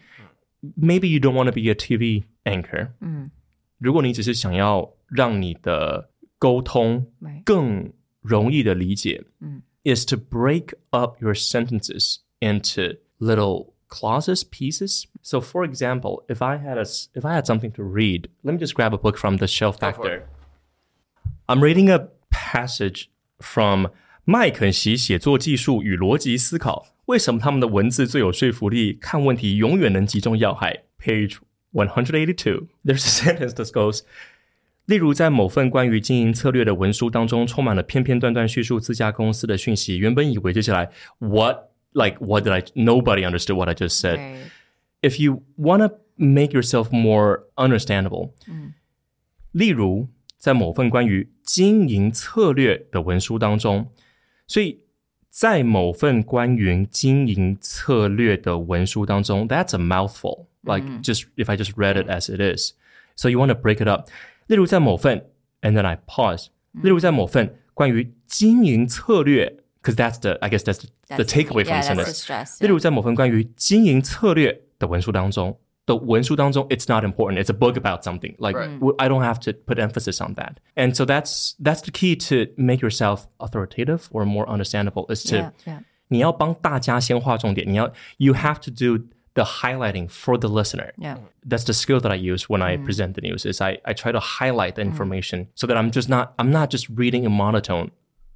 [0.77, 2.91] Maybe you don't want to be a TV anchor.
[3.79, 7.43] 如果你只是想要让你的沟通 Right.
[7.45, 9.25] 更容易的理解
[9.85, 15.05] is to break up your sentences into little clauses, pieces.
[15.23, 18.53] So, for example, if I had a s- if I had something to read, let
[18.55, 20.23] me just grab a book from the shelf back for there.
[21.49, 23.07] I'm reading a passage
[23.41, 23.89] from
[24.25, 26.87] 麦肯锡写作技术与逻辑思考。
[27.07, 28.93] 为什么他们的文字最有说服力？
[28.95, 30.85] 看问题永远能击中要害。
[31.01, 31.37] Page
[31.73, 32.69] one hundred eighty-two.
[32.85, 34.03] There's a sentence that goes.
[34.87, 39.99] 例如，在某份关于经营策略的文书当中，充满了片片段段叙述自家公司的讯息。
[39.99, 44.19] 原本以为接下来 what like what did I nobody understood what I just said.
[44.19, 44.51] Right.
[45.03, 48.31] If you want to make yourself more understandable，、
[49.53, 53.89] 例如在某份关于经营策略的文书当中，
[54.47, 54.81] 所以
[55.31, 60.47] 在某份关于经营策略的文书当中，that's a mouthful.
[60.63, 62.75] Like just if I just read it as it is,
[63.17, 64.09] so you want to break it up.
[64.47, 65.25] 例如在某份，
[65.63, 66.49] and then I pause.
[66.73, 72.05] 例如在某份关于经营策略，because that's the I guess that's the, the That's- takeaway from yeah, the that's the
[72.05, 72.25] sentence.
[72.25, 72.63] stress.
[72.63, 75.59] 例如在某份关于经营策略的文书当中。
[75.87, 77.43] 的文书当中, it's not important.
[77.43, 78.35] It's a book about something.
[78.39, 78.79] Like Right.
[78.79, 80.59] w- I don't have to put emphasis on that.
[80.77, 85.37] And so that's that's the key to make yourself authoritative or more understandable is to
[85.37, 85.79] Yeah, yeah.
[86.09, 87.67] 你要帮大家先划重点。
[87.71, 90.93] 你要 you have to do the highlighting for the listener.
[90.99, 91.17] Yeah.
[91.49, 93.45] That's the skill that I use when I present the news.
[93.51, 96.71] Is I, I try to highlight the information so that I'm just not I'm not
[96.71, 97.91] just reading in monotone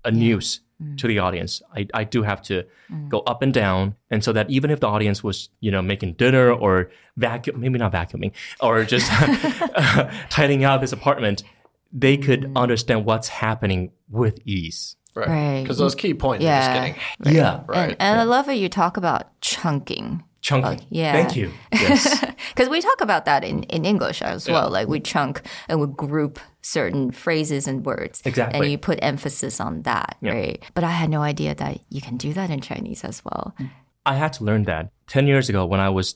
[0.05, 0.61] a news
[0.98, 1.62] to the audience.
[1.76, 2.64] I, I do have to
[3.10, 6.14] go up and down, and so that even if the audience was you know making
[6.14, 9.10] dinner or vacuum maybe not vacuuming or just
[10.30, 11.44] tidying out this apartment,
[11.92, 12.56] they could mm.
[12.56, 14.96] understand what's happening with ease.
[15.14, 15.62] Right.
[15.62, 16.88] Because those key points are Yeah.
[16.88, 17.62] just getting Yeah.
[17.68, 17.90] right.
[17.92, 20.24] And, and I love how you talk about chunking.
[20.42, 20.84] Chunky.
[20.90, 21.14] yeah.
[21.14, 21.52] Thank you.
[21.72, 22.26] Yes.
[22.50, 24.70] Because we talk about that in, in English as well.
[24.70, 28.22] Like we chunk and we group certain phrases and words.
[28.26, 28.60] Exactly.
[28.60, 30.62] And you put emphasis on that, right?
[30.74, 33.54] But I had no idea that you can do that in Chinese as well.
[33.60, 33.70] Mm.
[34.06, 36.16] I had to learn that 10 years ago when I was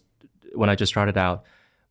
[0.53, 1.43] when I just started out.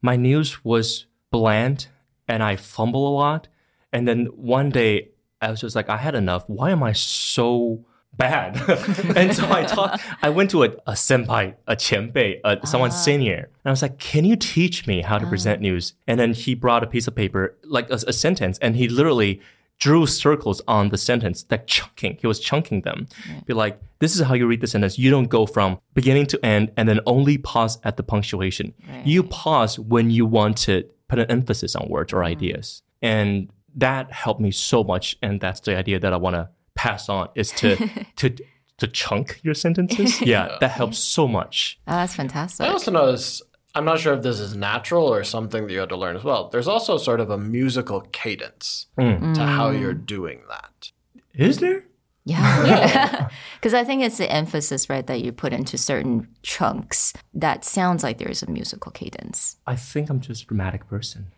[0.03, 1.87] My news was bland
[2.29, 3.49] and I fumble a lot.
[3.93, 5.11] And then one day
[5.41, 6.45] I was just like, I had enough.
[6.49, 7.85] Why am I so
[8.17, 8.57] bad?
[9.17, 12.95] and so I talked, I went to a, a senpai, a qianbei, a, someone ah.
[12.95, 13.37] senior.
[13.39, 15.29] And I was like, can you teach me how to ah.
[15.29, 15.95] present news?
[16.07, 19.41] And then he brought a piece of paper, like a, a sentence, and he literally
[19.79, 22.17] drew circles on the sentence, like chunking.
[22.21, 23.07] He was chunking them.
[23.45, 24.99] Be like, this is how you read the sentence.
[24.99, 28.73] You don't go from beginning to end and then only pause at the punctuation.
[29.05, 32.29] You pause when you want to put an emphasis on words or ah.
[32.29, 32.83] ideas.
[33.03, 35.17] And that helped me so much.
[35.21, 36.49] And that's the idea that I want to
[36.85, 37.77] pass on is to
[38.17, 38.37] to
[38.79, 40.21] to chunk your sentences.
[40.35, 41.79] Yeah, that helps so much.
[41.87, 42.67] Oh, that's fantastic.
[42.67, 43.41] I also notice,
[43.75, 46.25] I'm not sure if this is natural or something that you had to learn as
[46.25, 46.49] well.
[46.49, 49.35] There's also sort of a musical cadence mm.
[49.35, 49.81] to how mm.
[49.81, 50.91] you're doing that.
[51.35, 51.85] Is there?
[52.25, 53.29] Yeah.
[53.57, 58.03] Because I think it's the emphasis, right, that you put into certain chunks that sounds
[58.03, 59.57] like there's a musical cadence.
[59.67, 61.33] I think I'm just a dramatic person.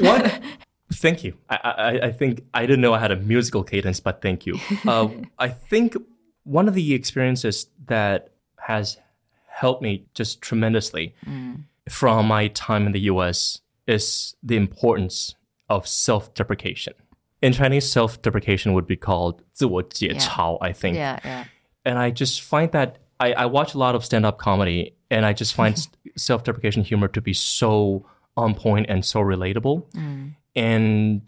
[0.00, 0.40] what?
[0.91, 1.33] Thank you.
[1.49, 4.57] I, I, I think I didn't know I had a musical cadence, but thank you.
[4.87, 5.95] Uh, I think
[6.43, 8.97] one of the experiences that has
[9.47, 11.13] helped me just tremendously
[11.87, 15.35] from my time in the US is the importance
[15.69, 16.93] of self deprecation.
[17.41, 21.45] In Chinese, self deprecation would be called 自我解嘲, I think Yeah, yeah.
[21.85, 25.25] and I just find that I, I watch a lot of stand up comedy, and
[25.25, 25.75] I just find
[26.17, 28.05] self deprecation humor to be so
[28.35, 29.83] on point and so relatable.
[30.54, 31.20] And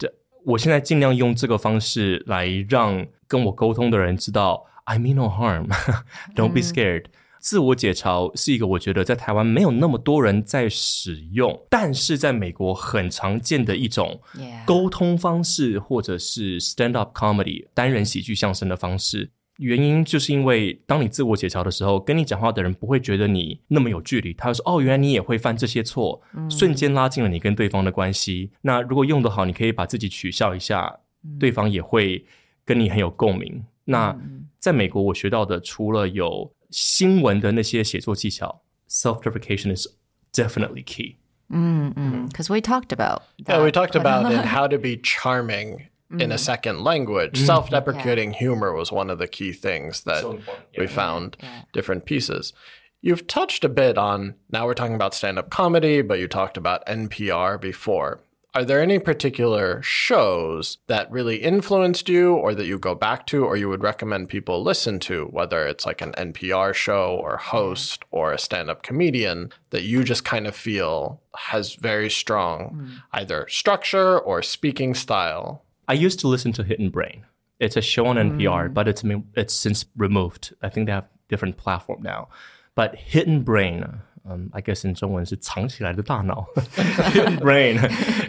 [0.45, 5.67] 我现在尽量用这个方式来让跟我沟通的人知道，I mean no harm,
[6.35, 7.05] don't be scared.
[7.39, 14.19] 自我解嘲是一个我觉得在台湾没有那么多人在使用，但是在美国很常见的一种
[14.65, 19.31] 沟通方式，或者是 stand up comedy 单人喜剧相声的方式。
[19.57, 28.51] 原因就是因为当你自我解嘲的时候，跟你讲话的人不会觉得你那么有距离，他会说：“哦，原来你也会犯这些错。”瞬间拉近了你跟对方的关系。
[28.61, 30.99] 那如果用得好，你可以把自己取笑一下，
[31.39, 32.25] 对方也会
[32.63, 33.63] 跟你很有共鸣。
[33.85, 34.15] 那
[34.59, 39.87] 在美国，我学到的除了有新闻的那些写作技巧，self deprecation is
[40.33, 41.15] definitely key。
[41.49, 43.55] Because we talked about that.
[43.55, 46.37] Yeah, we talked about how to be charming in a mm-hmm.
[46.37, 47.33] second language.
[47.33, 47.45] Mm-hmm.
[47.45, 51.37] Self deprecating humor was one of the key things that So important, we found
[51.73, 52.53] different pieces.
[53.01, 56.57] You've touched a bit on now we're talking about stand up comedy, but you talked
[56.57, 58.21] about NPR before.
[58.55, 63.45] Are there any particular shows that really influenced you or that you go back to
[63.45, 68.03] or you would recommend people listen to, whether it's like an NPR show or host
[68.09, 73.03] or a stand up comedian that you just kind of feel has very strong mm.
[73.11, 75.61] either structure or speaking style?
[75.88, 77.24] I used to listen to Hidden Brain.
[77.58, 79.04] It's a show on NPR, but it's
[79.34, 80.54] it's since removed.
[80.62, 82.28] I think they have different platform now.
[82.74, 86.46] But Hidden Brain, um, I guess in 中文是藏起来的大脑.
[87.12, 87.78] Hidden Brain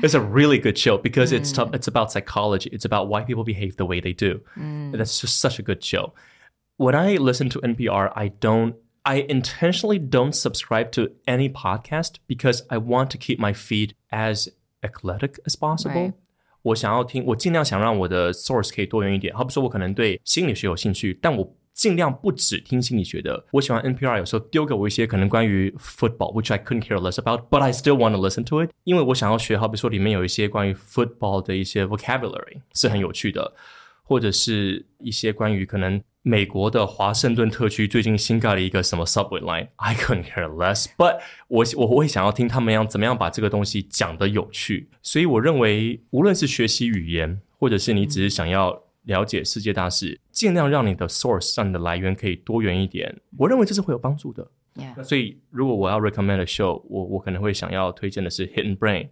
[0.04, 2.70] is a really good show because it's tough, it's about psychology.
[2.72, 4.42] It's about why people behave the way they do.
[4.92, 6.14] That's just such a good show.
[6.78, 8.76] When I listen to NPR, I don't
[9.06, 14.48] I intentionally don't subscribe to any podcast because I want to keep my feed as
[14.82, 16.02] eclectic as possible.
[16.02, 16.14] Right.
[16.63, 19.35] 我想要听，我尽量想让我的 source 可以多元一点。
[19.35, 23.47] 好比说，我可能对心理学有兴趣，但我尽量不只听心理学的。
[23.53, 29.57] 我喜欢 NPR，有时候丢给我一些可能关于 football，which I couldn't care less about，but I still want to listen to it，因为我想要学。
[29.57, 33.55] 好比说，里面有一些关于 football 的一些 vocabulary 是很有趣的，
[34.03, 41.19] 或者是一些关于可能美国的华盛顿特区最近新盖了一个什么 subway line，I couldn't care less，but
[41.49, 54.47] 我我我会想要听他们要怎么样把这个东西讲得有趣，所以我认为无论是学习语言，或者是你只是想要了解世界大事，尽量让你的 source 让你的来源可以多元一点，我认为这是会有帮助的。
[54.75, 55.03] Yeah.
[55.03, 59.09] 所以如果我要 recommend a show，我我可能会想要推荐的是 Hidden Brain。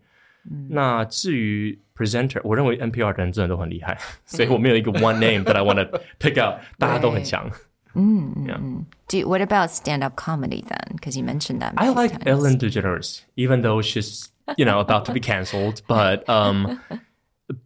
[0.69, 7.51] 那至于 presenter，我认为 NPR 的人真的都很厉害，所以我没有一个 one name that I want to pick out，大家都很强。
[7.93, 10.95] Do you, what about stand-up comedy then?
[10.95, 11.73] Because you mentioned that.
[11.75, 12.25] I many like times.
[12.25, 15.81] Ellen DeGeneres, even though she's you know about to be canceled.
[15.87, 16.79] But um,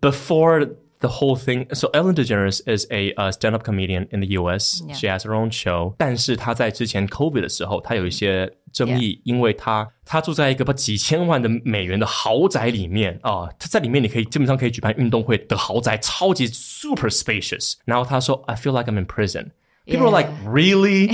[0.01, 0.65] before
[0.99, 4.82] the whole thing, so Ellen DeGeneres is a uh, stand-up comedian in the U.S.
[4.86, 4.95] Yeah.
[4.95, 5.93] She has her own show.
[5.97, 17.73] 但是她在之前 COVID 的时候，她有一些争议因为她她住在一个不几千万的美元的豪宅里面啊，她在里面你可以基本上可以举办运动会的豪宅，超级 super spacious。
[17.86, 19.51] 然后她说，I feel like I'm in prison。
[19.86, 21.13] People are like, really?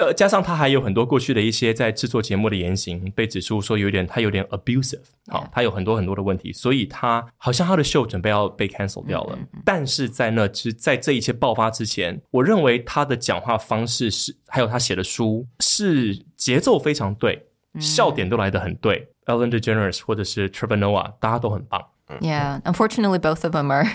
[0.00, 4.98] 呃，加上他还有很多过去的一些在制作节目的言行被指出说有点他有点 abusive，
[5.28, 9.38] 好，他有很多很多的问题，所以他好像他的秀准备要被 cancel 掉了。
[9.64, 17.46] 但是在那之在这一切爆发之前，我认为他的讲话方式是，还有他写的书是节奏非常对，
[17.78, 19.10] 笑点都来得很对。
[19.26, 21.80] Ellen DeGeneres 或者是 Trevor Noah，大家都很棒。
[22.20, 23.86] Yeah, unfortunately, both of them are.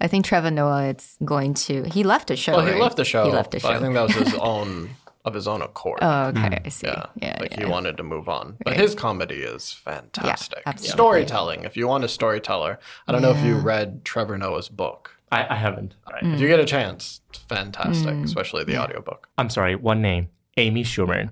[0.00, 1.84] I think Trevor Noah it's going to.
[1.84, 2.56] He left the show.
[2.56, 2.80] Well, he right?
[2.80, 3.24] left the show.
[3.26, 4.90] He left the but I think that was his own
[5.24, 5.98] of his own accord.
[6.00, 6.86] Oh, okay, I see.
[6.86, 7.66] yeah, Yeah, like yeah.
[7.66, 8.56] he wanted to move on.
[8.64, 10.62] But his comedy is fantastic.
[10.64, 10.92] absolutely.
[10.94, 11.64] Storytelling.
[11.64, 15.16] If you want a storyteller, I don't know if you read Trevor Noah's book.
[15.30, 15.94] I I haven't.
[16.10, 16.22] Right.
[16.24, 16.34] Mm.
[16.34, 19.28] If you get a chance, it's fantastic, especially the audiobook.
[19.36, 20.28] I'm sorry, one name.
[20.56, 21.30] Amy Schumer.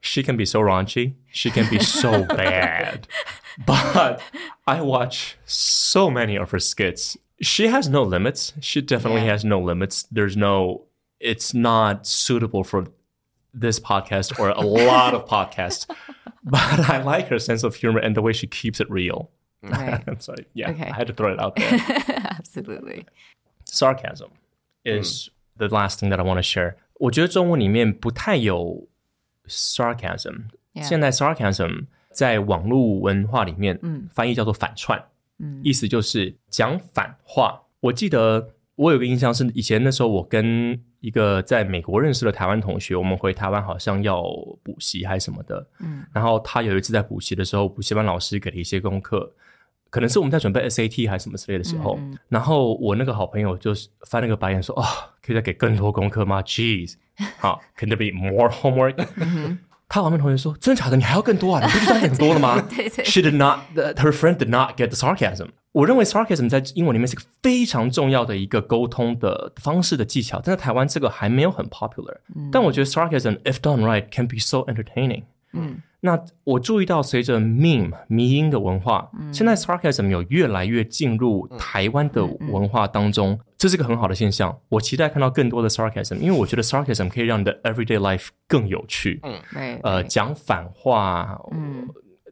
[0.00, 1.14] She can be so raunchy.
[1.32, 3.08] She can be so bad.
[3.66, 4.20] But
[4.66, 7.16] I watch so many of her skits.
[7.41, 8.53] She has no limits.
[8.61, 9.31] She definitely Yeah.
[9.33, 10.03] has no limits.
[10.11, 10.83] There's no,
[11.19, 12.85] it's not suitable for
[13.53, 15.85] this podcast or a lot of podcasts.
[16.43, 19.29] But I like her sense of humor and the way she keeps it real.
[19.61, 20.01] Right.
[20.07, 20.45] I'm sorry.
[20.53, 20.89] Yeah, Okay.
[20.89, 21.79] I had to throw it out there.
[22.39, 23.05] Absolutely.
[23.65, 24.29] sarcasm
[24.85, 26.75] is the last thing that I want to share.
[26.99, 28.87] 我觉得中文里面不太有
[29.47, 30.45] sarcasm。
[30.73, 30.83] Yeah.
[30.83, 33.79] 现在 sarcasm 在网络文化里面，
[34.13, 35.03] 翻译叫做反串，
[35.62, 37.62] 意思就是讲反话。
[37.80, 44.22] 我记得我有个印象是，以前那时候我跟一个在美国认识的台湾同学，我们回台湾好像要
[44.64, 49.32] 补习还是什么的，嗯，然后他有一次在补习的时候，补习班老师给了一些功课，
[49.90, 54.84] 可能是我们在准备 SAT 还是什么之类的时候，然后我那个好朋友就是翻了个白眼说：“哦，
[55.22, 56.94] 可以再给更多功课吗？Jeez，
[57.38, 59.06] 好，Can there be more homework？”
[59.89, 60.97] 他旁边同学说：“真的假的？
[60.97, 61.61] 你还要更多啊？
[61.63, 65.49] 你不是已经很多了吗 对对？”She did not, her friend did not get the sarcasm.
[65.71, 72.15] 我认为 sarcasm 在英文里面是个非常重要的一个沟通的方式的技巧，但在台湾这个还没有很 popular。
[72.51, 75.23] 但我觉得 sarcasm if done right can be so entertaining。
[75.52, 84.56] 嗯，那我注意到，随着 meme 迷音的文化，现在 sarcasm 有越来越进入台湾的文化当中，这是个很好的现象。
[84.68, 89.20] 我期待看到更多的 sarcasm，因为我觉得 sarcasm 可以让你的 everyday life 更有趣。
[89.54, 91.88] 嗯，呃，讲反话，嗯，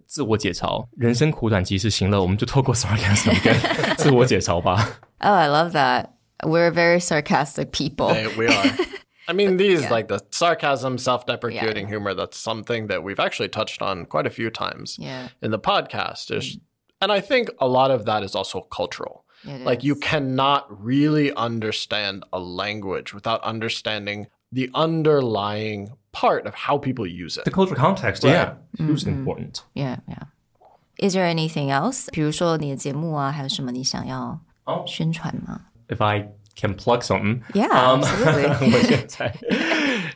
[0.06, 4.88] 自我解嘲，人生苦短，及时行乐，我们就透过 sarcasm 跟自我解嘲吧。
[5.18, 6.10] Oh, I love that.
[6.42, 8.08] We're very sarcastic people.
[8.36, 8.70] We are.
[9.27, 12.13] I mean, these like the sarcasm, self-deprecating humor.
[12.13, 15.29] That's something that we've actually touched on quite a few times Yeah.
[15.41, 16.31] in the podcast.
[16.35, 16.57] Is,
[16.99, 19.23] and I think a lot of that is also cultural.
[19.43, 19.99] It like you is.
[20.01, 27.41] cannot really understand a language without understanding the underlying part of how people use The
[27.49, 27.53] it.
[27.53, 29.63] cultural context, yeah, hugely important.
[29.73, 30.25] Yeah, yeah.
[30.99, 32.09] Is there anything else?
[32.11, 35.67] 比如说你的节目啊，还有什么你想要哦宣传吗？
[35.87, 37.40] If I can plug something.
[37.52, 38.72] Yeah, um, absolutely.
[38.72, 39.32] 我现在，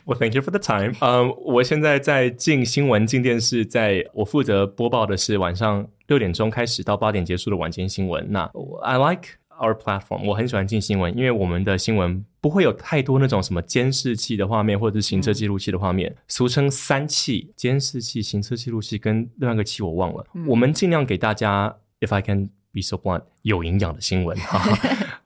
[0.05, 0.95] 我 thank you for the time。
[0.99, 8.25] 嗯，我现在在镜新闻镜电视，在我负责播报的是晚上六点钟开始到八点结束的晚间新闻。
[8.31, 8.49] 那
[8.81, 9.29] I like
[9.59, 20.25] our platform，我很喜欢镜新闻，因为我们的新闻不会有太多那种什么监视器的画面，或者是行车记录器的画面，嗯、俗称三器：监视器、行车记录器跟另外一个器我忘了。
[20.33, 24.59] 嗯、我们尽量给大家，if I can be so blunt，有营养的新闻哈。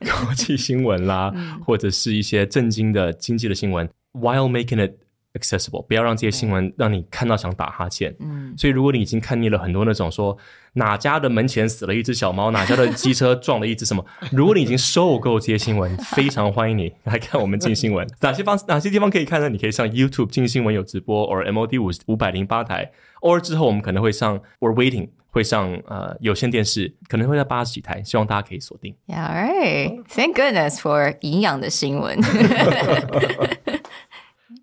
[0.05, 1.33] 国际新闻啦，
[1.65, 4.93] 或者是一些震惊的经济的新闻，while making it
[5.33, 8.15] accessible，不要让这些新闻让你看到想打哈欠。
[8.19, 10.37] 嗯，所以如果你已经看腻了很多那种说
[10.73, 18.07] 哪家的门前死了一只小猫， 哪家的机车撞了一只什么，如果你已经受够这些新闻，非常欢迎你 来看我们进新闻。
[18.21, 19.49] 哪些方哪些地方可以看呢？
[19.49, 22.89] 你可以上 YouTube 进新闻有直播，or MOD 五五百零八台，
[23.20, 28.94] 偶尔之后我们可能会上 or waiting 会上呃有线电视，可能会在八十几台，希望大家可以锁定。
[29.06, 30.04] Yeah, all right.
[30.08, 32.18] Thank goodness for 营养的新闻。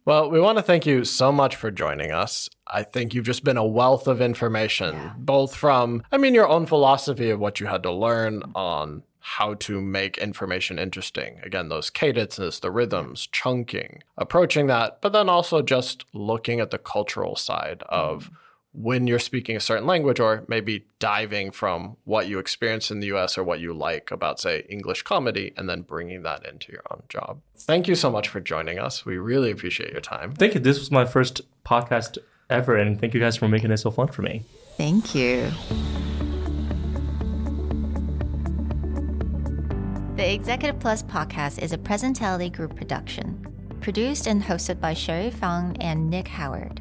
[0.03, 2.47] Well, we want to thank you so much for joining us.
[2.63, 6.65] I think you've just been a wealth of information, both from, I mean, your own
[6.65, 11.41] philosophy of what you had to learn on how to make information interesting.
[11.43, 16.77] Again, those cadences, the rhythms, chunking, approaching that, but then also just looking at the
[16.77, 18.31] cultural side of
[18.72, 23.06] when you're speaking a certain language or maybe diving from what you experience in the
[23.08, 26.82] US or what you like about, say, English comedy and then bringing that into your
[26.90, 27.40] own job.
[27.56, 29.04] Thank you so much for joining us.
[29.04, 30.32] We really appreciate your time.
[30.32, 30.60] Thank you.
[30.60, 32.16] This was my first podcast
[32.48, 34.42] ever, and thank you guys for making it so fun for me.
[34.76, 35.50] Thank you.
[40.16, 43.46] The Executive Plus podcast is a Presentality Group production,
[43.80, 46.80] produced and hosted by Sherry Fang and Nick Howard.